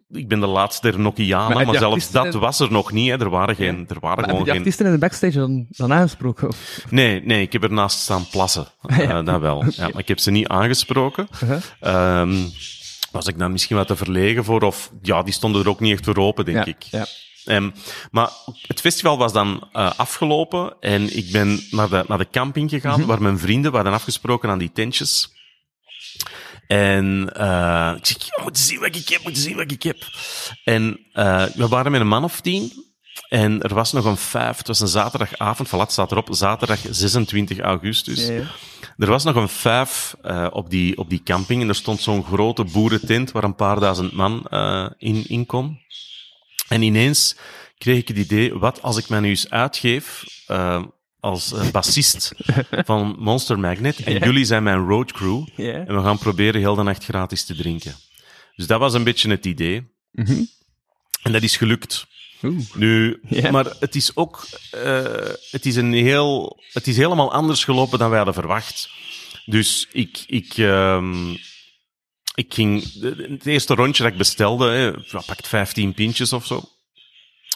[0.09, 3.09] ik ben de laatste der Nokianen, Maar maar, zelfs dat was er nog niet.
[3.09, 3.19] Hè.
[3.19, 4.57] Er waren geen, er waren Maar heb je gewoon geen...
[4.57, 6.47] artiesten in de backstage dan, dan aangesproken?
[6.47, 6.85] Of?
[6.89, 8.67] Nee, nee, ik heb ernaast staan plassen.
[8.87, 8.97] ja.
[8.97, 9.63] Eh, dat wel.
[9.69, 11.27] Ja, maar ik heb ze niet aangesproken.
[11.43, 11.61] Uh-huh.
[11.79, 12.35] Ehm,
[13.11, 14.61] was ik daar misschien wat te verlegen voor?
[14.61, 16.83] Of ja, die stonden er ook niet echt voor open, denk Ja, ik.
[16.83, 17.05] ja.
[17.47, 17.69] Ehm,
[18.11, 18.29] maar
[18.67, 22.99] het festival was dan eh, afgelopen en ik ben naar de, naar de camping gegaan,
[22.99, 23.07] Mhm.
[23.07, 25.35] waar mijn vrienden waren afgesproken aan die tentjes.
[26.67, 29.97] En eh ik zeg, je moet zien wat ik heb, moet zien wat ik heb.
[30.63, 32.85] En eh, we waren met een man of tien.
[33.29, 36.79] En er was nog een vijf, het was een zaterdagavond, voilà, het staat erop, zaterdag
[36.89, 38.27] 26 augustus.
[38.27, 38.45] Ja, ja.
[38.97, 40.15] Er was nog een vijf
[40.51, 44.11] op, die, op die camping en er stond zo'n grote boerentent waar een paar duizend
[44.11, 44.47] man
[44.97, 45.79] in, in kon.
[46.67, 47.35] En ineens
[47.77, 50.83] kreeg ik het idee, wat als ik mij nu eens uitgeef eh,
[51.19, 52.31] als bassist
[52.71, 55.73] van Monster Magnet en jullie zijn mijn roadcrew Ja.
[55.73, 57.95] en we gaan proberen heel de nacht gratis te drinken.
[58.55, 59.87] Dus dat was een beetje het idee.
[60.11, 60.41] Mhm.
[61.21, 62.05] En dat is gelukt.
[62.43, 62.61] Oeh.
[62.73, 65.03] Nu, maar het is ook, eh,
[65.51, 68.89] het is een heel, het is helemaal anders gelopen dan wij hadden verwacht.
[69.45, 71.35] Dus ik, ik, ehm,
[72.37, 74.91] ik ging, het eerste rondje dat ik bestelde, hè,
[75.25, 76.61] pakt 15 pintjes of zo.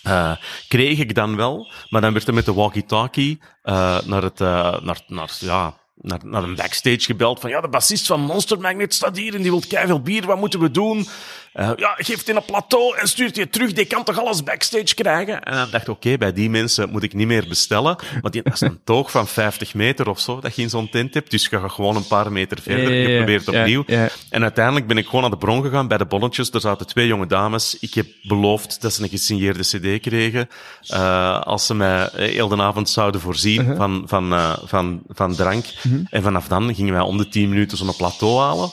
[0.04, 0.36] eh,
[0.67, 4.82] kreeg ik dan wel, maar dan werd er met de walkie-talkie eh, naar, het, eh,
[4.82, 8.94] naar, naar, ja, naar, naar een backstage gebeld van ja, de bassist van Monster Magnet
[8.94, 11.08] staat hier en die wil veel bier, wat moeten we doen?
[11.54, 14.94] Eh, ja, geeft in een plateau en stuurt je terug, die kan toch alles backstage
[14.96, 15.44] krijgen?
[15.44, 18.42] En dan dacht ik, oké, bij die mensen moet ik niet meer bestellen, maar die,
[18.44, 21.32] dat is een toog van 50 meter of zo, dat je in zo'n tent hebt,
[21.32, 23.84] dus je gaat gewoon een paar meter verder, je probeert opnieuw.
[24.30, 26.50] En uiteindelijk ben ik gewoon naar de bron gegaan bij de bonnetjes.
[26.52, 27.78] Er zaten twee jonge dames.
[27.80, 30.50] Ik heb beloofd dat ze een gesigneerde cd kregen.
[30.88, 33.78] eh, als ze mij eh, heel de avond zouden voorzien Uh-huh.
[33.78, 35.66] van, van, van, van drank.
[36.10, 38.70] En vanaf dan gingen wij om de tien minuten zo'n plateau halen.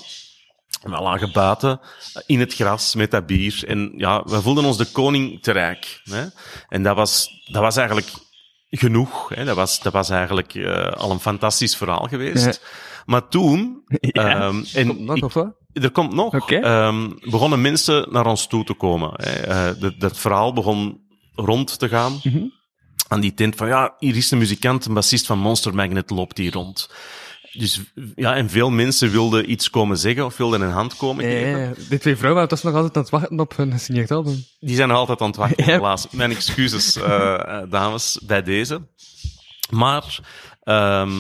[0.82, 1.80] We lagen buiten
[2.12, 3.64] eh, in het gras met dat bier.
[3.66, 6.00] En ja, we voelden ons de koning te rijk.
[6.04, 6.24] Hè?
[6.68, 8.08] En dat was, dat was eigenlijk
[8.70, 9.28] genoeg.
[9.28, 9.44] Hè?
[9.44, 12.44] Dat, was, dat was eigenlijk eh, al een fantastisch verhaal geweest.
[12.44, 12.52] Ja.
[13.06, 13.82] Maar toen...
[14.00, 14.40] Ja.
[14.40, 15.56] ehm, en Komt nog ik- of wat?
[15.72, 16.50] er komt nog.
[16.50, 19.10] Ehm, begonnen mensen naar ons toe te komen.
[19.14, 19.30] hè.
[19.30, 21.00] Eh, dat, dat verhaal begon
[21.34, 22.20] rond te gaan.
[22.22, 22.44] Mhm.
[23.08, 26.38] Aan die tent van, ja, hier is een muzikant, een bassist van Monster Magnet loopt
[26.38, 26.90] hier rond.
[27.58, 27.80] Dus
[28.14, 31.60] ja, en veel mensen wilden iets komen zeggen of wilden een hand komen Ja, geven.
[31.60, 31.72] ja.
[31.88, 34.44] Die twee vrouwen waren toch nog altijd aan het wachten op hun gesigneerd album.
[34.60, 36.06] Die zijn nog altijd aan het wachten, helaas.
[36.10, 38.80] Mijn excuses, eh, eh, dames, bij deze.
[39.70, 40.18] Maar,
[40.62, 41.10] ehm,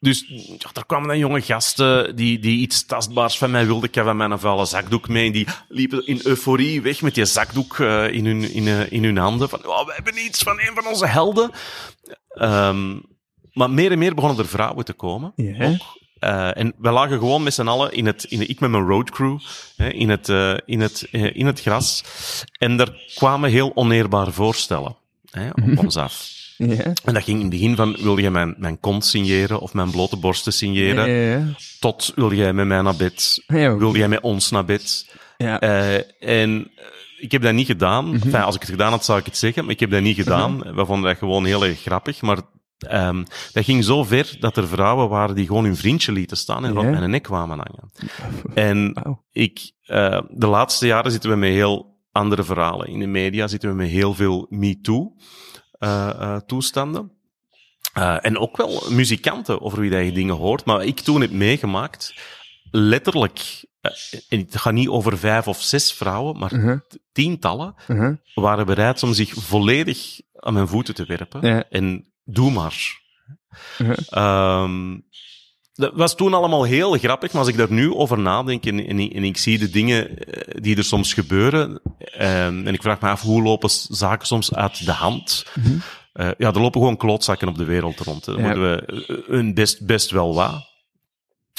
[0.00, 0.24] dus
[0.58, 3.88] ja, er kwamen dan jonge gasten die, die iets tastbaars van mij wilden.
[3.88, 5.26] Ik had van mij een vuile zakdoek mee.
[5.26, 9.04] En die liepen in euforie weg met die zakdoek eh, in, hun, in, eh, in
[9.04, 9.48] hun handen.
[9.48, 11.50] Van, oh, we hebben iets van een van onze helden.
[12.28, 12.98] Ehm,
[13.52, 15.32] maar meer en meer begonnen er vrouwen te komen.
[15.36, 15.66] Ja.
[15.66, 16.00] Ook.
[16.22, 18.86] Eh, en we lagen gewoon met z'n allen in het, in de, ik met mijn
[18.86, 19.38] roadcrew,
[19.76, 22.04] hè, in, het, eh, in, het, eh, in het gras.
[22.58, 24.96] En er kwamen heel oneerbare voorstellen
[25.30, 26.30] hè, op ons af.
[26.56, 26.92] Ja.
[27.04, 29.90] En dat ging in het begin van, wil jij mijn, mijn kont signeren of mijn
[29.90, 31.10] blote borsten signeren?
[31.10, 31.54] Ja.
[31.80, 33.44] Tot, wil jij met mij naar bed?
[33.46, 35.14] Wil jij met ons naar bed?
[35.38, 35.60] ja.
[36.20, 36.70] En
[37.18, 38.12] ik heb dat niet gedaan.
[38.12, 40.16] Enfin, als ik het gedaan had, zou ik het zeggen, maar ik heb dat niet
[40.16, 40.58] gedaan.
[40.58, 42.38] We vonden dat gewoon heel erg grappig, maar
[42.82, 46.64] ehm, dat ging zo ver dat er vrouwen waren die gewoon hun vriendje lieten staan
[46.64, 46.98] en rond Ja.
[46.98, 47.90] mijn nek kwamen hangen.
[48.54, 48.94] En
[49.32, 52.86] ik, eh, de laatste jaren zitten we met heel andere verhalen.
[52.86, 55.12] In de media zitten we met heel veel MeToo
[55.78, 57.12] eh, eh, toestanden.
[58.20, 60.64] En ook wel muzikanten over wie dat je dingen hoort.
[60.64, 62.14] Maar ik toen heb meegemaakt,
[62.70, 63.64] letterlijk,
[64.28, 66.80] en het gaat niet over vijf of zes vrouwen, maar Uh-huh.
[67.12, 68.16] tientallen, Uh-huh.
[68.34, 71.68] waren bereid om zich volledig aan mijn voeten te werpen.
[71.70, 73.00] En doe maar.
[74.08, 74.98] Ehm,
[75.74, 78.98] dat was toen allemaal heel grappig, maar als ik daar nu over nadenk en, en,
[78.98, 83.00] ik- en ik zie de dingen eh, die er soms gebeuren, ehm, en ik vraag
[83.00, 85.44] me af hoe lopen zaken soms uit de hand.
[86.12, 88.26] Eh, ja, er lopen gewoon klootzakken op de wereld rond.
[88.26, 88.32] hè.
[88.32, 88.38] Ja.
[88.40, 90.70] moeten we eh, best, best wel wat.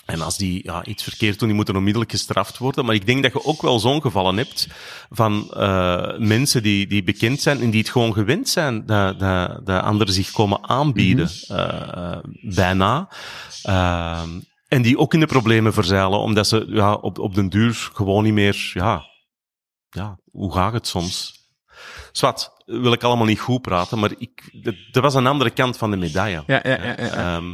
[0.05, 2.85] En als die ja, iets verkeerd doen, die moeten onmiddellijk gestraft worden.
[2.85, 4.67] Maar ik denk dat je ook wel zo'n gevallen hebt
[5.09, 9.65] van eh, mensen die, die bekend zijn en die het gewoon gewend zijn dat, dat,
[9.65, 11.29] dat anderen zich komen aanbieden.
[11.47, 13.09] eh, bijna.
[13.63, 14.29] Ehm,
[14.67, 18.23] en die ook in de problemen verzeilen, omdat ze ja, op, op den duur gewoon
[18.23, 18.71] niet meer...
[18.73, 19.05] Ja,
[19.89, 21.42] ja, hoe gaat het soms?
[22.17, 24.49] Zwart, wil ik allemaal niet goed praten, maar ik,
[24.91, 26.43] dat was een andere kant van de medaille.
[26.47, 26.83] Ja, ja, ja.
[26.83, 27.35] ja, ja.
[27.35, 27.45] Ehm,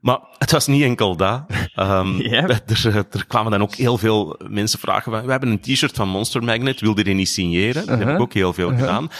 [0.00, 1.42] maar het was niet enkel dat.
[2.18, 2.48] Ja.
[2.48, 6.08] er, er kwamen dan ook heel veel mensen vragen van, we hebben een t-shirt van
[6.08, 7.74] Monster Magnet, wil je die niet signeren?
[7.74, 8.20] Dat heb ik Uh-huh.
[8.20, 9.10] ook heel veel gedaan.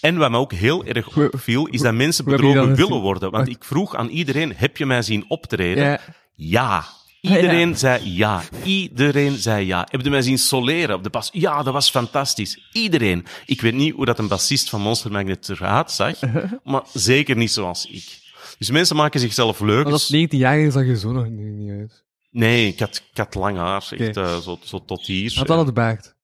[0.00, 3.30] En wat me ook heel erg opviel, is dat mensen bedrogen willen worden.
[3.30, 6.00] Want ik vroeg aan iedereen, heb je mij zien optreden?
[6.34, 6.84] Ja.
[7.24, 7.74] Iedereen Ja.
[7.74, 8.42] zei ja.
[8.64, 9.86] Iedereen zei ja.
[9.90, 11.28] Heb je mij zien soleren op de bas?
[11.32, 12.58] Ja, dat was fantastisch.
[12.72, 13.26] Iedereen.
[13.46, 16.14] Ik weet niet hoe dat een bassist van Monster Magnet eruit zag,
[16.64, 18.22] maar zeker niet zoals ik.
[18.58, 19.86] Dus mensen maken zichzelf leuk.
[19.86, 22.02] Als 19 jaar zag je zo nog niet, uit.
[22.30, 25.32] Nee, ik had, ik had lang haar, echt eh, zo, zo tot hier.
[25.34, 26.14] Had dan op de baard.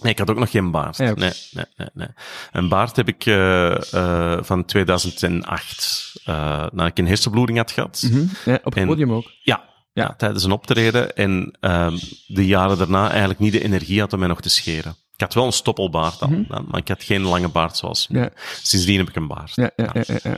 [0.00, 0.96] Nee, ik had ook nog geen baard.
[0.96, 2.08] Ja, nee, nee, nee, nee.
[2.52, 6.34] Een baard heb ik eh, eh, van 2008, eh
[6.72, 8.10] nadat ik een hersenbloeding had gehad.
[8.44, 9.30] Ja, op het En- podium ook.
[9.42, 9.64] Ja,
[10.02, 11.16] ja, tijdens een optreden.
[11.16, 14.96] En ehm, de jaren daarna eigenlijk niet de energie had om mij nog te scheren.
[15.14, 18.18] Ik had wel een stoppelbaard al, maar ik had geen lange baard zoals nu.
[18.18, 18.30] Ja.
[18.62, 19.52] Sindsdien heb ik een baard.
[19.54, 20.36] Ja, ja, ja.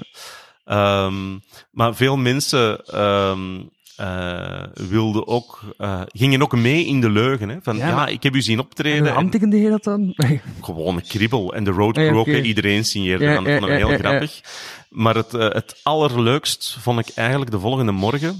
[0.64, 1.38] Ehm,
[1.70, 3.60] maar veel mensen ehm,
[3.96, 7.48] eh, wilden ook, eh, gingen ook mee in de leugen.
[7.48, 7.56] Hè?
[7.62, 9.06] Van, Ja, ik heb u zien En optreden.
[9.06, 10.14] en handtekende je dat dan?
[10.62, 11.54] gewoon een kriebel.
[11.54, 13.44] En de road crew ook, iedereen signeerde Ja, dan.
[13.44, 14.40] vond ik heel grappig.
[14.88, 18.36] Maar het, eh, het allerleukst vond ik eigenlijk de volgende morgen.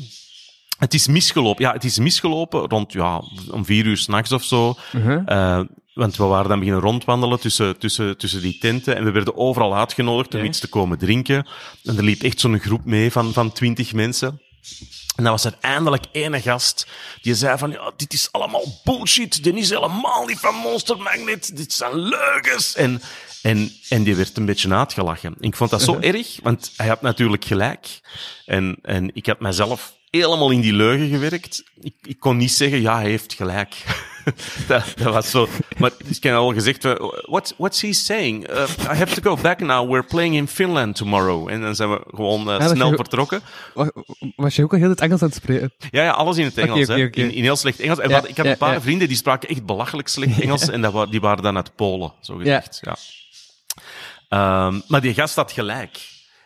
[0.79, 1.65] Het is misgelopen.
[1.65, 4.75] Ja, het is misgelopen rond ja, om vier uur s'nachts of zo.
[4.97, 5.23] Uh-huh.
[5.27, 5.65] Eh,
[5.95, 8.97] want we waren dan beginnen rondwandelen tussen, tussen, tussen die tenten.
[8.97, 10.47] En we werden overal uitgenodigd om Ja.
[10.47, 11.47] iets te komen drinken.
[11.85, 14.41] En er liep echt zo'n groep mee van, van twintig mensen.
[15.17, 16.87] En dan was er eindelijk ene gast
[17.23, 19.45] die zei van, ja, dit is allemaal bullshit.
[19.45, 21.57] Dit is helemaal niet van Monster Magnet.
[21.57, 22.75] Dit zijn leugens.
[22.75, 23.01] En,
[23.43, 25.35] en, en die werd een beetje uitgelachen.
[25.41, 28.01] Ik vond dat zo erg, want hij had natuurlijk gelijk.
[28.47, 31.65] En, en ik had mezelf helemaal in die leugen gewerkt.
[31.81, 33.75] Ik, ik kon niet zeggen, ja, hij heeft gelijk.
[34.67, 35.49] dat, dat was zo.
[35.79, 36.95] Maar ik heb al gezegd, uh,
[37.27, 38.51] what, what's he saying?
[38.51, 39.91] Uh, I have to go back now.
[39.91, 41.49] We're playing in Finland tomorrow.
[41.49, 43.41] En dan zijn we gewoon uh, snel je- vertrokken.
[43.75, 43.89] Was,
[44.37, 45.73] was je ook al heel het Engels aan het spreken?
[45.91, 46.89] Ja, ja, alles in het Engels.
[46.89, 46.97] Hè.
[46.97, 47.99] In, in heel slecht Engels.
[47.99, 50.69] En Ja, wat- ik had ja, een paar vrienden die spraken echt belachelijk slecht Engels.
[50.69, 52.81] En dat, die waren dan uit Polen, zo gezegd.
[52.83, 52.97] Ja.
[54.29, 55.99] Ehm, maar die gast had gelijk.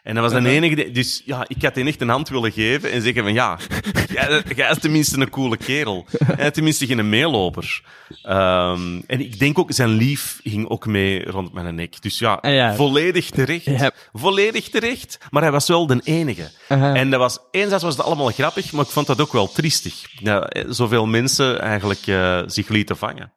[0.02, 2.52] En dat was de enige die, dus ja, ik had hem echt een hand willen
[2.52, 3.58] geven en zeggen van ja,
[4.14, 6.06] jij, jij is tenminste een coole kerel.
[6.36, 7.82] Hij is tenminste geen meeloper.
[8.22, 12.02] Ehm, en ik denk ook, zijn lief ging ook mee rond mijn nek.
[12.02, 12.74] Dus ja, Ah, ja.
[12.74, 13.92] volledig terecht.
[14.12, 15.18] Volledig terecht.
[15.30, 16.50] Maar hij was wel de enige.
[16.68, 19.94] En dat was, enerzijds was het allemaal grappig, maar ik vond dat ook wel triestig.
[20.18, 23.32] Ja, eh, zoveel mensen eigenlijk eh, zich lieten vangen.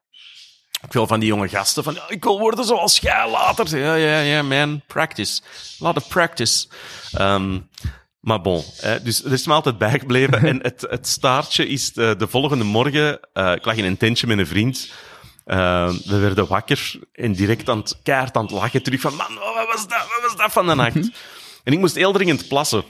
[0.86, 3.78] Ook veel van die jonge gasten van, ja, ik wil worden zoals jij later.
[3.78, 5.42] Ja, ja, ja, man, practice.
[5.82, 6.68] A lot of practice.
[7.12, 7.60] Ehm,
[8.20, 8.64] maar bon,
[9.04, 10.44] dus er is me altijd bijgebleven.
[10.52, 14.28] en het, het staartje is de, de volgende morgen, eh, ik lag in een tentje
[14.28, 14.92] met een vriend.
[15.46, 19.34] Eh, we werden wakker en direct aan het, keihard aan het lachen terug van, man,
[19.34, 20.96] wat was dat, wat was dat van de nacht?
[21.64, 22.84] en ik moest heel dringend plassen.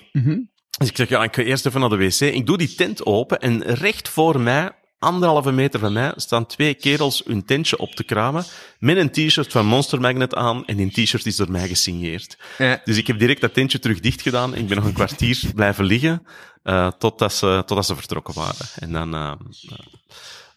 [0.77, 2.19] Dus ik zeg, ja, ik ga eerst even naar de wc.
[2.19, 4.71] Ik doe die tent open en recht voor mij,
[5.05, 8.45] anderhalve meter van mij, staan twee kerels hun tentje op te kramen
[8.79, 12.37] met een t-shirt van Monster Magnet aan en die t-shirt is door mij gesigneerd.
[12.57, 12.81] Ja.
[12.83, 14.55] Dus ik heb direct dat tentje terug dicht gedaan.
[14.55, 16.25] Ik ben nog een kwartier blijven liggen
[16.63, 18.65] eh, totdat, ze, totdat ze vertrokken waren.
[18.75, 19.13] En dan...
[19.13, 19.31] eh,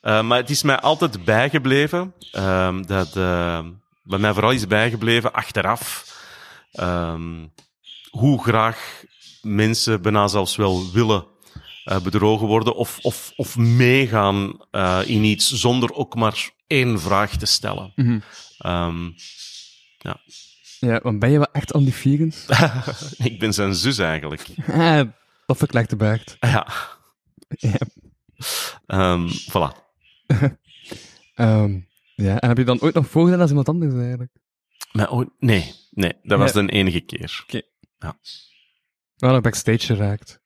[0.01, 3.15] eh, maar het is mij altijd bijgebleven ehm, dat...
[4.03, 6.15] wat mij vooral is bijgebleven achteraf...
[6.73, 7.47] ehm,
[8.11, 9.03] hoe graag
[9.43, 11.25] mensen bijna zelfs wel willen
[11.89, 17.37] eh, bedrogen worden of, of, of meegaan eh, in iets zonder ook maar één vraag
[17.37, 17.93] te stellen.
[17.97, 18.19] Mhm.
[18.59, 19.11] Ehm,
[20.81, 22.47] Ja, want ben je wel echt anti-vegans?
[23.31, 24.47] ik ben zijn zus eigenlijk.
[24.67, 25.09] Ah,
[25.47, 26.37] dat verklaart de baard.
[26.41, 26.67] Ja.
[27.49, 27.79] Ja.
[28.87, 29.77] Ehm, voilà.
[31.35, 31.81] Ehm,
[32.15, 34.33] ja, en heb je dan ooit nog voorgedaan als iemand anders eigenlijk?
[34.93, 36.63] Maar, oh, nee, nee, dat was Ja.
[36.63, 37.45] de enige keer.
[39.17, 40.41] Wel nog backstage geraakt.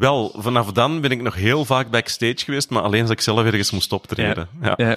[0.00, 3.44] Wel, vanaf dan ben ik nog heel vaak backstage geweest, maar alleen als ik zelf
[3.44, 4.48] ergens moest optreden.
[4.62, 4.74] Ja.
[4.76, 4.96] Ja.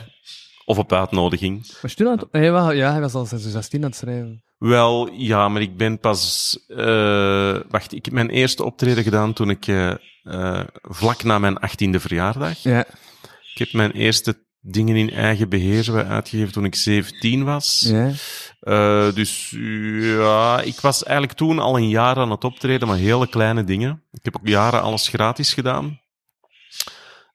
[0.66, 1.68] Of op uitnodiging.
[1.82, 2.32] Was je toen aan het...
[2.32, 4.44] Nee, wel, ja, hij was al sinds 16 aan het schrijven.
[4.58, 6.58] Wel, ja, maar ik ben pas...
[6.68, 11.58] eh, wacht, ik heb mijn eerste optreden gedaan toen ik eh, eh, vlak na mijn
[11.58, 12.58] achttiende verjaardag.
[12.58, 12.86] Ja.
[13.54, 17.86] Ik heb mijn eerste dingen in eigen beheer uitgegeven toen ik 17 was.
[17.88, 18.12] Ja.
[18.60, 19.56] Eh, dus
[20.00, 24.04] ja, ik was eigenlijk toen al een jaar aan het optreden, maar hele kleine dingen.
[24.12, 26.02] Ik heb ook jaren alles gratis gedaan.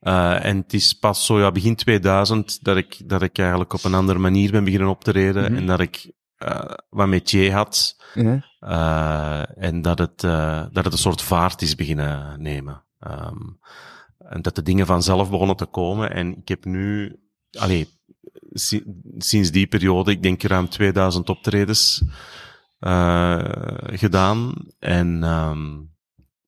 [0.00, 3.84] Eh, en het is pas zo ja, begin 2000 dat ik, dat ik eigenlijk op
[3.84, 5.54] een andere manier ben beginnen optreden Mhm.
[5.56, 6.60] en dat ik eh,
[6.90, 7.96] wat métier had.
[9.56, 10.20] En dat het,
[10.72, 12.84] dat het een soort vaart is beginnen nemen.
[13.00, 13.36] Ehm,
[14.18, 16.10] en dat de dingen vanzelf begonnen te komen.
[16.14, 17.16] En ik heb nu,
[17.58, 17.88] allee,
[18.52, 18.84] si-
[19.18, 22.02] sinds die periode, ik denk ruim 2000 optredens
[22.78, 23.38] eh,
[23.84, 24.52] gedaan.
[24.78, 25.76] En ehm,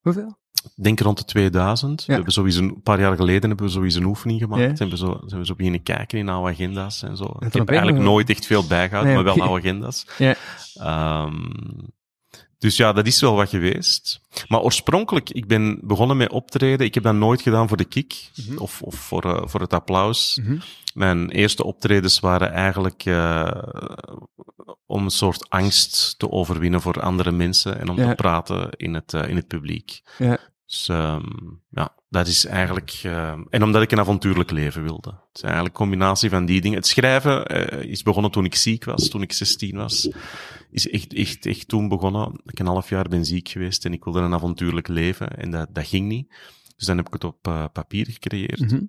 [0.01, 0.39] Hoeveel?
[0.75, 1.99] ik denk rond de 2000.
[2.01, 2.05] Ja.
[2.07, 4.61] We hebben sowieso een paar jaar geleden hebben we sowieso een oefening gemaakt.
[4.61, 4.75] Ja.
[4.75, 7.35] Zijn we zo, zijn we zo beginnen kijken in oude agenda's en zo.
[7.39, 10.05] Ik heb eigenlijk nooit echt veel bijgehouden, Nee, maar wel oude agenda's.
[10.17, 10.35] Ja.
[10.73, 11.41] Ehm,
[12.61, 14.21] dus ja, dat is wel wat geweest.
[14.47, 16.85] Maar oorspronkelijk, ik ben begonnen met optreden.
[16.85, 20.39] Ik heb dat nooit gedaan voor de kick of, of voor, eh, voor het applaus.
[20.43, 20.57] Mhm.
[20.93, 23.51] Mijn eerste optredens waren eigenlijk eh,
[24.85, 28.09] om een soort angst te overwinnen voor andere mensen en om Ja.
[28.09, 30.01] te praten in het, eh, in het publiek.
[30.17, 30.37] Ja.
[30.71, 31.23] Dus ehm,
[31.69, 32.99] ja, dat is eigenlijk...
[33.03, 35.09] ehm, en omdat ik een avontuurlijk leven wilde.
[35.09, 36.77] Het is eigenlijk een combinatie van die dingen.
[36.77, 40.09] Het schrijven eh, is begonnen toen ik ziek was, toen ik 16 was.
[40.69, 42.41] Is echt, echt, echt toen begonnen.
[42.45, 45.37] Ik een half jaar ben ziek geweest en ik wilde een avontuurlijk leven.
[45.37, 46.33] En dat, dat ging niet.
[46.75, 48.59] Dus dan heb ik het op eh, papier gecreëerd.
[48.59, 48.83] Mhm.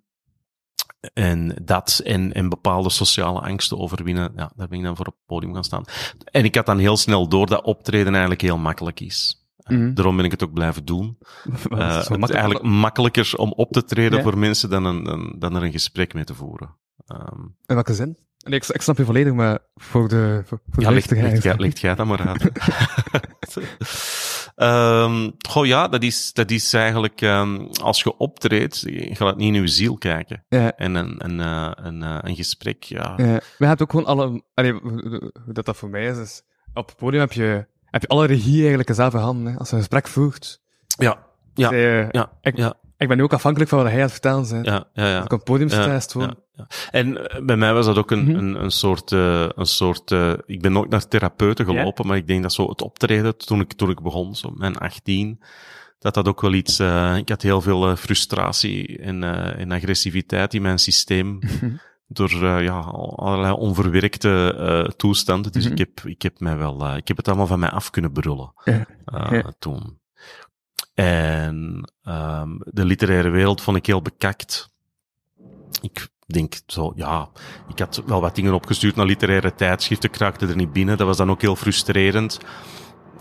[1.12, 5.14] En dat en, en bepaalde sociale angsten overwinnen, ja, daar ben ik dan voor op
[5.14, 5.84] het podium gaan staan.
[6.24, 9.41] En ik had dan heel snel door dat optreden eigenlijk heel makkelijk is.
[9.72, 9.94] Mhm.
[9.94, 11.18] Daarom ben ik het ook blijven doen.
[11.54, 14.24] Is Eh, het is eigenlijk makkelijker om op te treden Ja.
[14.24, 16.76] voor mensen dan, een, dan, dan er een gesprek mee te voeren.
[17.06, 18.18] Ehm, In welke zin?
[18.44, 21.56] Nee, ik, ik snap je volledig, maar voor de, voor, voor de ja, ligt, jij-
[21.56, 22.50] ligt jij dat maar uit.
[24.56, 29.54] Ehm goh, ja, dat is, dat is eigenlijk, ehm, als je optreedt, je gaat niet
[29.54, 30.44] in je ziel kijken.
[30.48, 30.76] Ja.
[30.76, 33.14] En een, een, eh, een, eh, een gesprek, ja.
[33.16, 34.42] Ja, we hebben ook gewoon alle...
[34.54, 34.80] Allee,
[35.46, 36.42] dat, dat voor mij is, is...
[36.74, 39.52] Op het podium heb je, heb je alle regie eigenlijk zelf in handen.
[39.52, 39.58] Hè.
[39.58, 40.60] Als je een gesprek voert.
[40.98, 41.18] Ja,
[41.54, 44.12] ja, eh, ja, ik, ja, ik ben nu ook afhankelijk van wat hij aan het
[44.12, 44.66] vertellen bent.
[44.66, 45.08] ja, ja.
[45.08, 45.22] ja.
[45.22, 46.00] Op het podium sta,
[46.54, 46.66] Ja.
[46.90, 48.36] En eh, bij mij was dat ook een, Mhm.
[48.36, 50.10] een, een soort, eh, een soort
[50.46, 53.72] ik ben nooit naar therapeuten gelopen, maar ik denk dat zo het optreden, toen ik,
[53.72, 55.42] toen ik begon, zo mijn 18,
[55.98, 56.80] dat dat ook wel iets,
[57.16, 59.22] ik had heel veel frustratie en,
[59.56, 61.38] en agressiviteit in mijn systeem.
[62.12, 65.52] Door eh, ja, al- allerlei onverwerkte eh, toestanden.
[65.52, 65.72] Dus Mhm.
[65.72, 68.12] ik, heb, ik heb mij wel, eh, ik heb het allemaal van mij af kunnen
[68.12, 69.52] brullen Ja.
[69.58, 70.00] toen.
[70.94, 74.70] En ehm, de literaire wereld vond ik heel bekakt.
[75.80, 77.28] Ik denk zo, ja,
[77.68, 80.96] ik had wel wat dingen opgestuurd naar literaire tijdschriften, ik raakte er niet binnen.
[80.96, 82.38] Dat was dan ook heel frustrerend.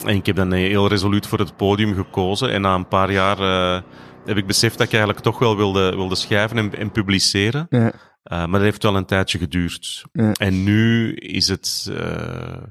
[0.05, 2.51] En ik heb dan heel resoluut voor het podium gekozen.
[2.51, 3.83] En na een paar jaar
[4.25, 7.65] heb ik beseft dat ik eigenlijk toch wel wilde, wilde schrijven en, en publiceren.
[7.69, 7.91] Ja.
[8.23, 10.03] Eh, maar dat heeft wel een tijdje geduurd.
[10.11, 10.31] Ja.
[10.31, 11.89] En nu is het.
[11.91, 12.63] eh,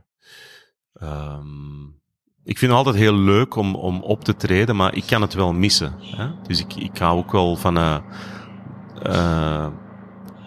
[0.92, 1.88] ehm,
[2.44, 5.34] ik vind het altijd heel leuk om, om op te treden, maar ik kan het
[5.34, 5.94] wel missen.
[6.00, 6.28] Hè?
[6.46, 9.66] Dus ik, ik hou ook wel van, eh,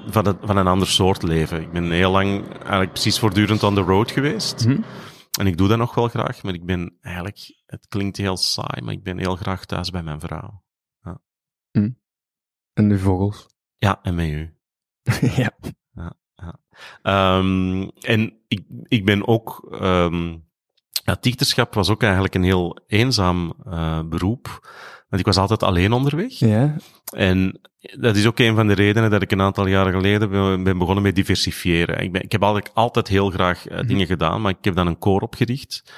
[0.08, 1.62] van, het, van een ander soort leven.
[1.62, 4.66] Ik ben heel lang eigenlijk precies voortdurend on the road geweest.
[4.68, 4.82] Mhm.
[5.39, 8.82] En ik doe dat nog wel graag, maar ik ben eigenlijk, het klinkt heel saai,
[8.82, 10.62] maar ik ben heel graag thuis bij mijn vrouw.
[12.74, 13.48] En de vogels.
[13.78, 14.58] Ja, en met u.
[15.42, 15.52] ja.
[17.02, 19.68] Ehm, en ik, ik ben ook.
[19.72, 20.36] ehm
[21.06, 24.68] ja, dichterschap was ook eigenlijk een heel eenzaam eh, beroep.
[25.10, 26.34] Want ik was altijd alleen onderweg.
[26.34, 26.76] Ja.
[27.16, 30.64] En dat is ook een van de redenen dat ik een aantal jaren geleden ben,
[30.64, 32.00] ben begonnen met diversifiëren.
[32.00, 34.88] Ik, ben, ik heb altijd, altijd heel graag eh, dingen gedaan, maar ik heb dan
[34.88, 35.94] een koor opgericht.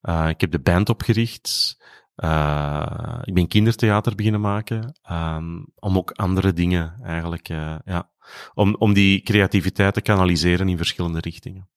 [0.00, 1.78] Eh, ik heb de band opgericht.
[2.20, 4.98] Eh, ik ben kindertheater beginnen maken.
[5.02, 8.10] ehm, om ook andere dingen eigenlijk, eh, ja.
[8.54, 11.68] Om, om die creativiteit te kanaliseren in verschillende richtingen.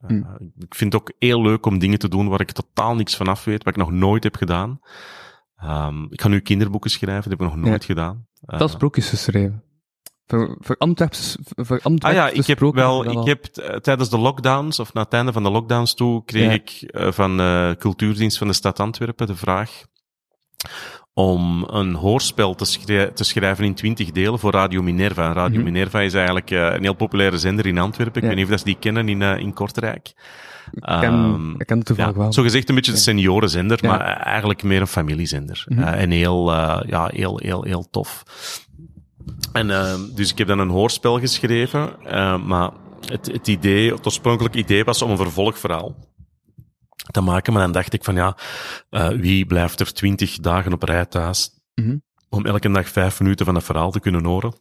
[0.00, 0.52] Eh, Hmm.
[0.58, 3.28] Ik vind het ook heel leuk om dingen te doen waar ik totaal niks van
[3.28, 4.80] af weet, wat ik nog nooit heb gedaan.
[5.56, 8.26] Ehm, ik ga nu kinderboeken schrijven, dat heb ik nog nooit gedaan.
[8.40, 9.63] Dat sprookjes geschreven.
[10.26, 11.36] Voor, voor Antwerps...
[11.54, 15.02] Voor Antwerps Ah ja, ik heb wel, ik heb t- tijdens de lockdowns, of na
[15.02, 16.50] het einde van de lockdowns toe, kreeg Ja.
[16.52, 19.82] ik eh, van de cultuurdienst van de stad Antwerpen de vraag
[21.12, 25.32] om een hoorspel te, schrij- te schrijven in twintig delen voor Radio Minerva.
[25.32, 25.64] Radio Mhm.
[25.72, 28.16] Minerva is eigenlijk eh, een heel populaire zender in Antwerpen.
[28.16, 28.26] Ik Ja.
[28.28, 30.12] weet niet of dat ze die kennen in, eh, in Kortrijk.
[30.72, 32.32] Ik ken, Ehm, ik ken het toevallig Ja, wel.
[32.32, 35.64] zo gezegd een beetje de seniorenzender, maar eigenlijk meer een familiezender.
[35.68, 35.82] Mhm.
[35.82, 38.22] Eh, en heel, eh, ja, heel, heel, heel tof.
[39.52, 42.70] En eh, dus ik heb dan een hoorspel geschreven, eh, maar
[43.06, 45.94] het, het idee, het oorspronkelijke idee was om een vervolgverhaal
[47.10, 47.52] te maken.
[47.52, 48.36] Maar dan dacht ik van ja,
[48.90, 51.96] eh, wie blijft er twintig dagen op rij thuis Mhm.
[52.28, 54.54] om elke dag vijf minuten van het verhaal te kunnen horen?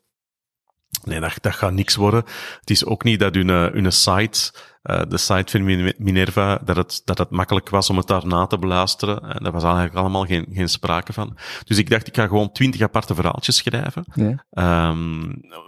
[1.05, 2.23] Nee, dat, dat gaat niks worden.
[2.59, 6.61] Het is ook niet dat hun, eh, hun site, eh, de site van Min- Minerva,
[6.65, 9.21] dat het, dat het makkelijk was om het daarna te beluisteren.
[9.21, 11.37] En daar was eigenlijk allemaal geen, geen sprake van.
[11.63, 14.05] Dus ik dacht, ik ga gewoon twintig aparte verhaaltjes schrijven.
[14.13, 14.45] Ja.
[14.51, 15.21] Ehm,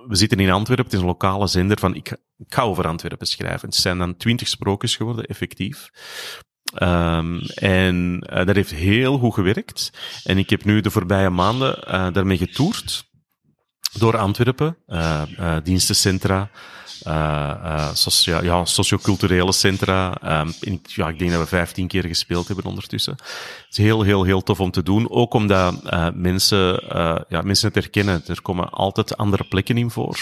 [0.08, 3.28] we zitten in Antwerpen, het is een lokale zender van ik, ik ga over Antwerpen
[3.28, 3.68] schrijven.
[3.70, 5.90] Het zijn dan twintig sprookjes geworden, effectief.
[6.74, 9.92] Ehm, en eh, dat heeft heel goed gewerkt.
[10.24, 13.14] En ik heb nu de voorbije maanden eh, daarmee getoerd.
[13.98, 14.78] Door Antwerpen.
[14.88, 16.50] eh eh, dienstencentra,
[17.04, 20.18] eh, socia ja, socioculturele centra.
[20.22, 20.50] Ehm,
[20.84, 23.14] ja, ik denk dat we 15 keer gespeeld hebben ondertussen.
[23.14, 25.10] Het is heel, heel, heel tof om te doen.
[25.10, 25.84] Ook omdat
[26.16, 26.84] mensen,
[27.30, 28.24] ja, mensen het herkennen.
[28.28, 30.18] Er komen altijd andere plekken in voor.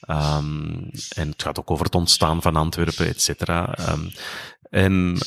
[0.00, 0.74] Ehm,
[1.08, 3.74] en het gaat ook over het ontstaan van Antwerpen, et cetera.
[3.74, 4.08] Ehm,
[4.70, 5.18] en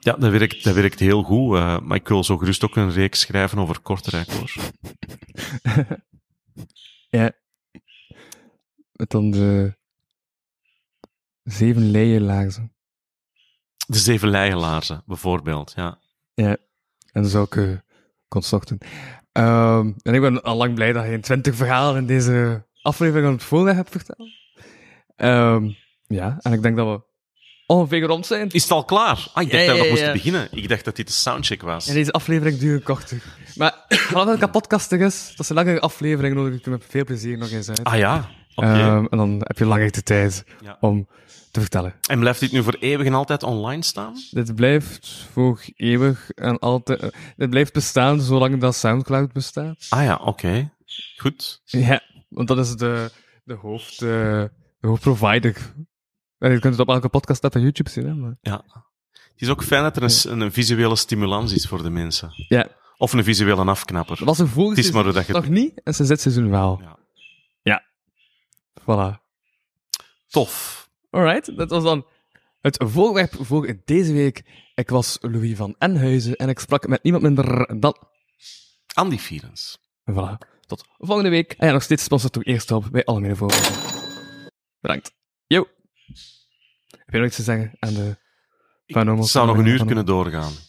[0.00, 1.50] ja, dat werkt, dat werkt heel goed.
[1.82, 4.52] maar ik wil zo gerust ook een reeks schrijven over Kortrijk, hoor.
[7.14, 7.32] Ja.
[8.92, 9.76] Met dan de
[11.42, 12.72] zeven leierlaarzen.
[13.86, 15.98] De Zeven Leijelaarzen, bijvoorbeeld, ja.
[16.34, 16.56] Ja.
[17.12, 17.84] En zulke
[18.28, 18.78] constructen.
[19.32, 23.32] Ehm en ik ben al lang blij dat je 20 verhalen in deze aflevering aan
[23.32, 24.28] het voorleg hebt verteld.
[25.16, 25.70] Ehm
[26.06, 27.04] ja, en ik denk dat we
[27.66, 28.50] ongeveer rond zijn.
[28.50, 29.28] Is het al klaar?
[29.32, 30.12] Ah, ik dacht Ja, dat we nog moesten ja.
[30.12, 30.48] beginnen.
[30.50, 31.88] Ik dacht dat dit de soundcheck was.
[31.88, 33.22] En deze aflevering duurt korter.
[33.56, 37.04] Maar vanaf dat het podcastig is, dat is een langere aflevering, nodig ik met veel
[37.04, 37.84] plezier nog eens uit.
[37.84, 38.66] Ah ja, oké.
[38.68, 40.76] Ehm, en dan heb je langer de tijd Ja.
[40.80, 41.08] om
[41.50, 41.94] te vertellen.
[42.08, 44.14] En blijft dit nu voor eeuwig en altijd online staan?
[44.30, 47.00] Dit blijft voor eeuwig en altijd...
[47.00, 49.86] eh, dit blijft bestaan zolang dat Soundcloud bestaat.
[49.88, 50.72] Ah ja, oké.
[51.16, 51.60] Goed.
[51.64, 53.10] Ja, want dat is de,
[53.44, 54.08] de, hoofd, eh,
[54.78, 55.56] de hoofdprovider.
[56.38, 58.14] En je kunt het op elke podcast app en YouTube zien, hè.
[58.14, 58.36] Maar...
[58.40, 58.64] Ja.
[59.12, 60.02] Het is ook fijn dat er
[60.32, 62.30] een, een visuele stimulans is voor de mensen.
[62.48, 64.16] Ja, Of een visuele afknapper.
[64.16, 65.32] dat was een vorig Het is maar dat je...
[65.32, 66.80] nog niet, en sinds dit seizoen wel.
[67.62, 67.84] Ja.
[68.80, 69.22] Voilà.
[70.28, 70.82] Tof.
[71.10, 72.06] Alright, dat was dan
[72.60, 74.44] het voorwerp voor deze week.
[74.74, 77.96] Ik was Louis van Enhuizen en ik sprak met niemand minder dan...
[78.94, 79.78] Andy Vierens.
[80.04, 80.48] En Voilà.
[80.66, 81.52] Tot volgende week.
[81.52, 83.72] En ja, nog steeds sponsor toch eerst op bij Algemene Voorwerpen.
[84.80, 85.14] Bedankt.
[85.46, 85.66] Yo.
[86.90, 88.16] Heb je nog iets te zeggen aan de...
[88.86, 90.52] Ik zou nog een uur kunnen doorgaan.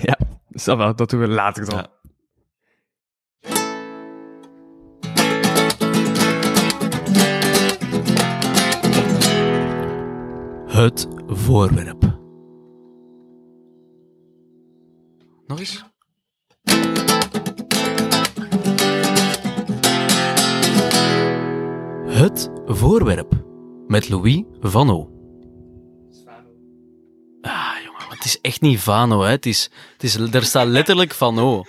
[0.00, 0.18] Ja,
[0.62, 1.78] va, dat doen we later dan.
[1.78, 1.96] Ja.
[10.66, 12.18] Het voorwerp.
[15.46, 15.84] Nog eens?
[22.06, 23.44] Het voorwerp.
[23.86, 24.88] Met Louis van
[28.28, 29.30] is echt niet Vano, hè.
[29.30, 31.64] Het is, het is, er staat letterlijk Van O.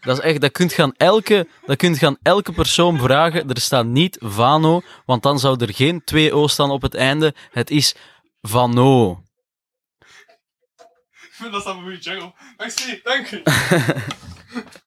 [0.00, 3.48] Dat is echt, dat kunt gaan elke, dat kunt gaan elke persoon vragen.
[3.48, 7.34] Er staat niet Vano, want dan zou er geen twee O staan op het einde.
[7.50, 7.94] Het is
[8.40, 9.22] Vano.
[11.50, 12.32] Dat is dan een goede jungle.
[12.56, 13.42] Merci, dank u.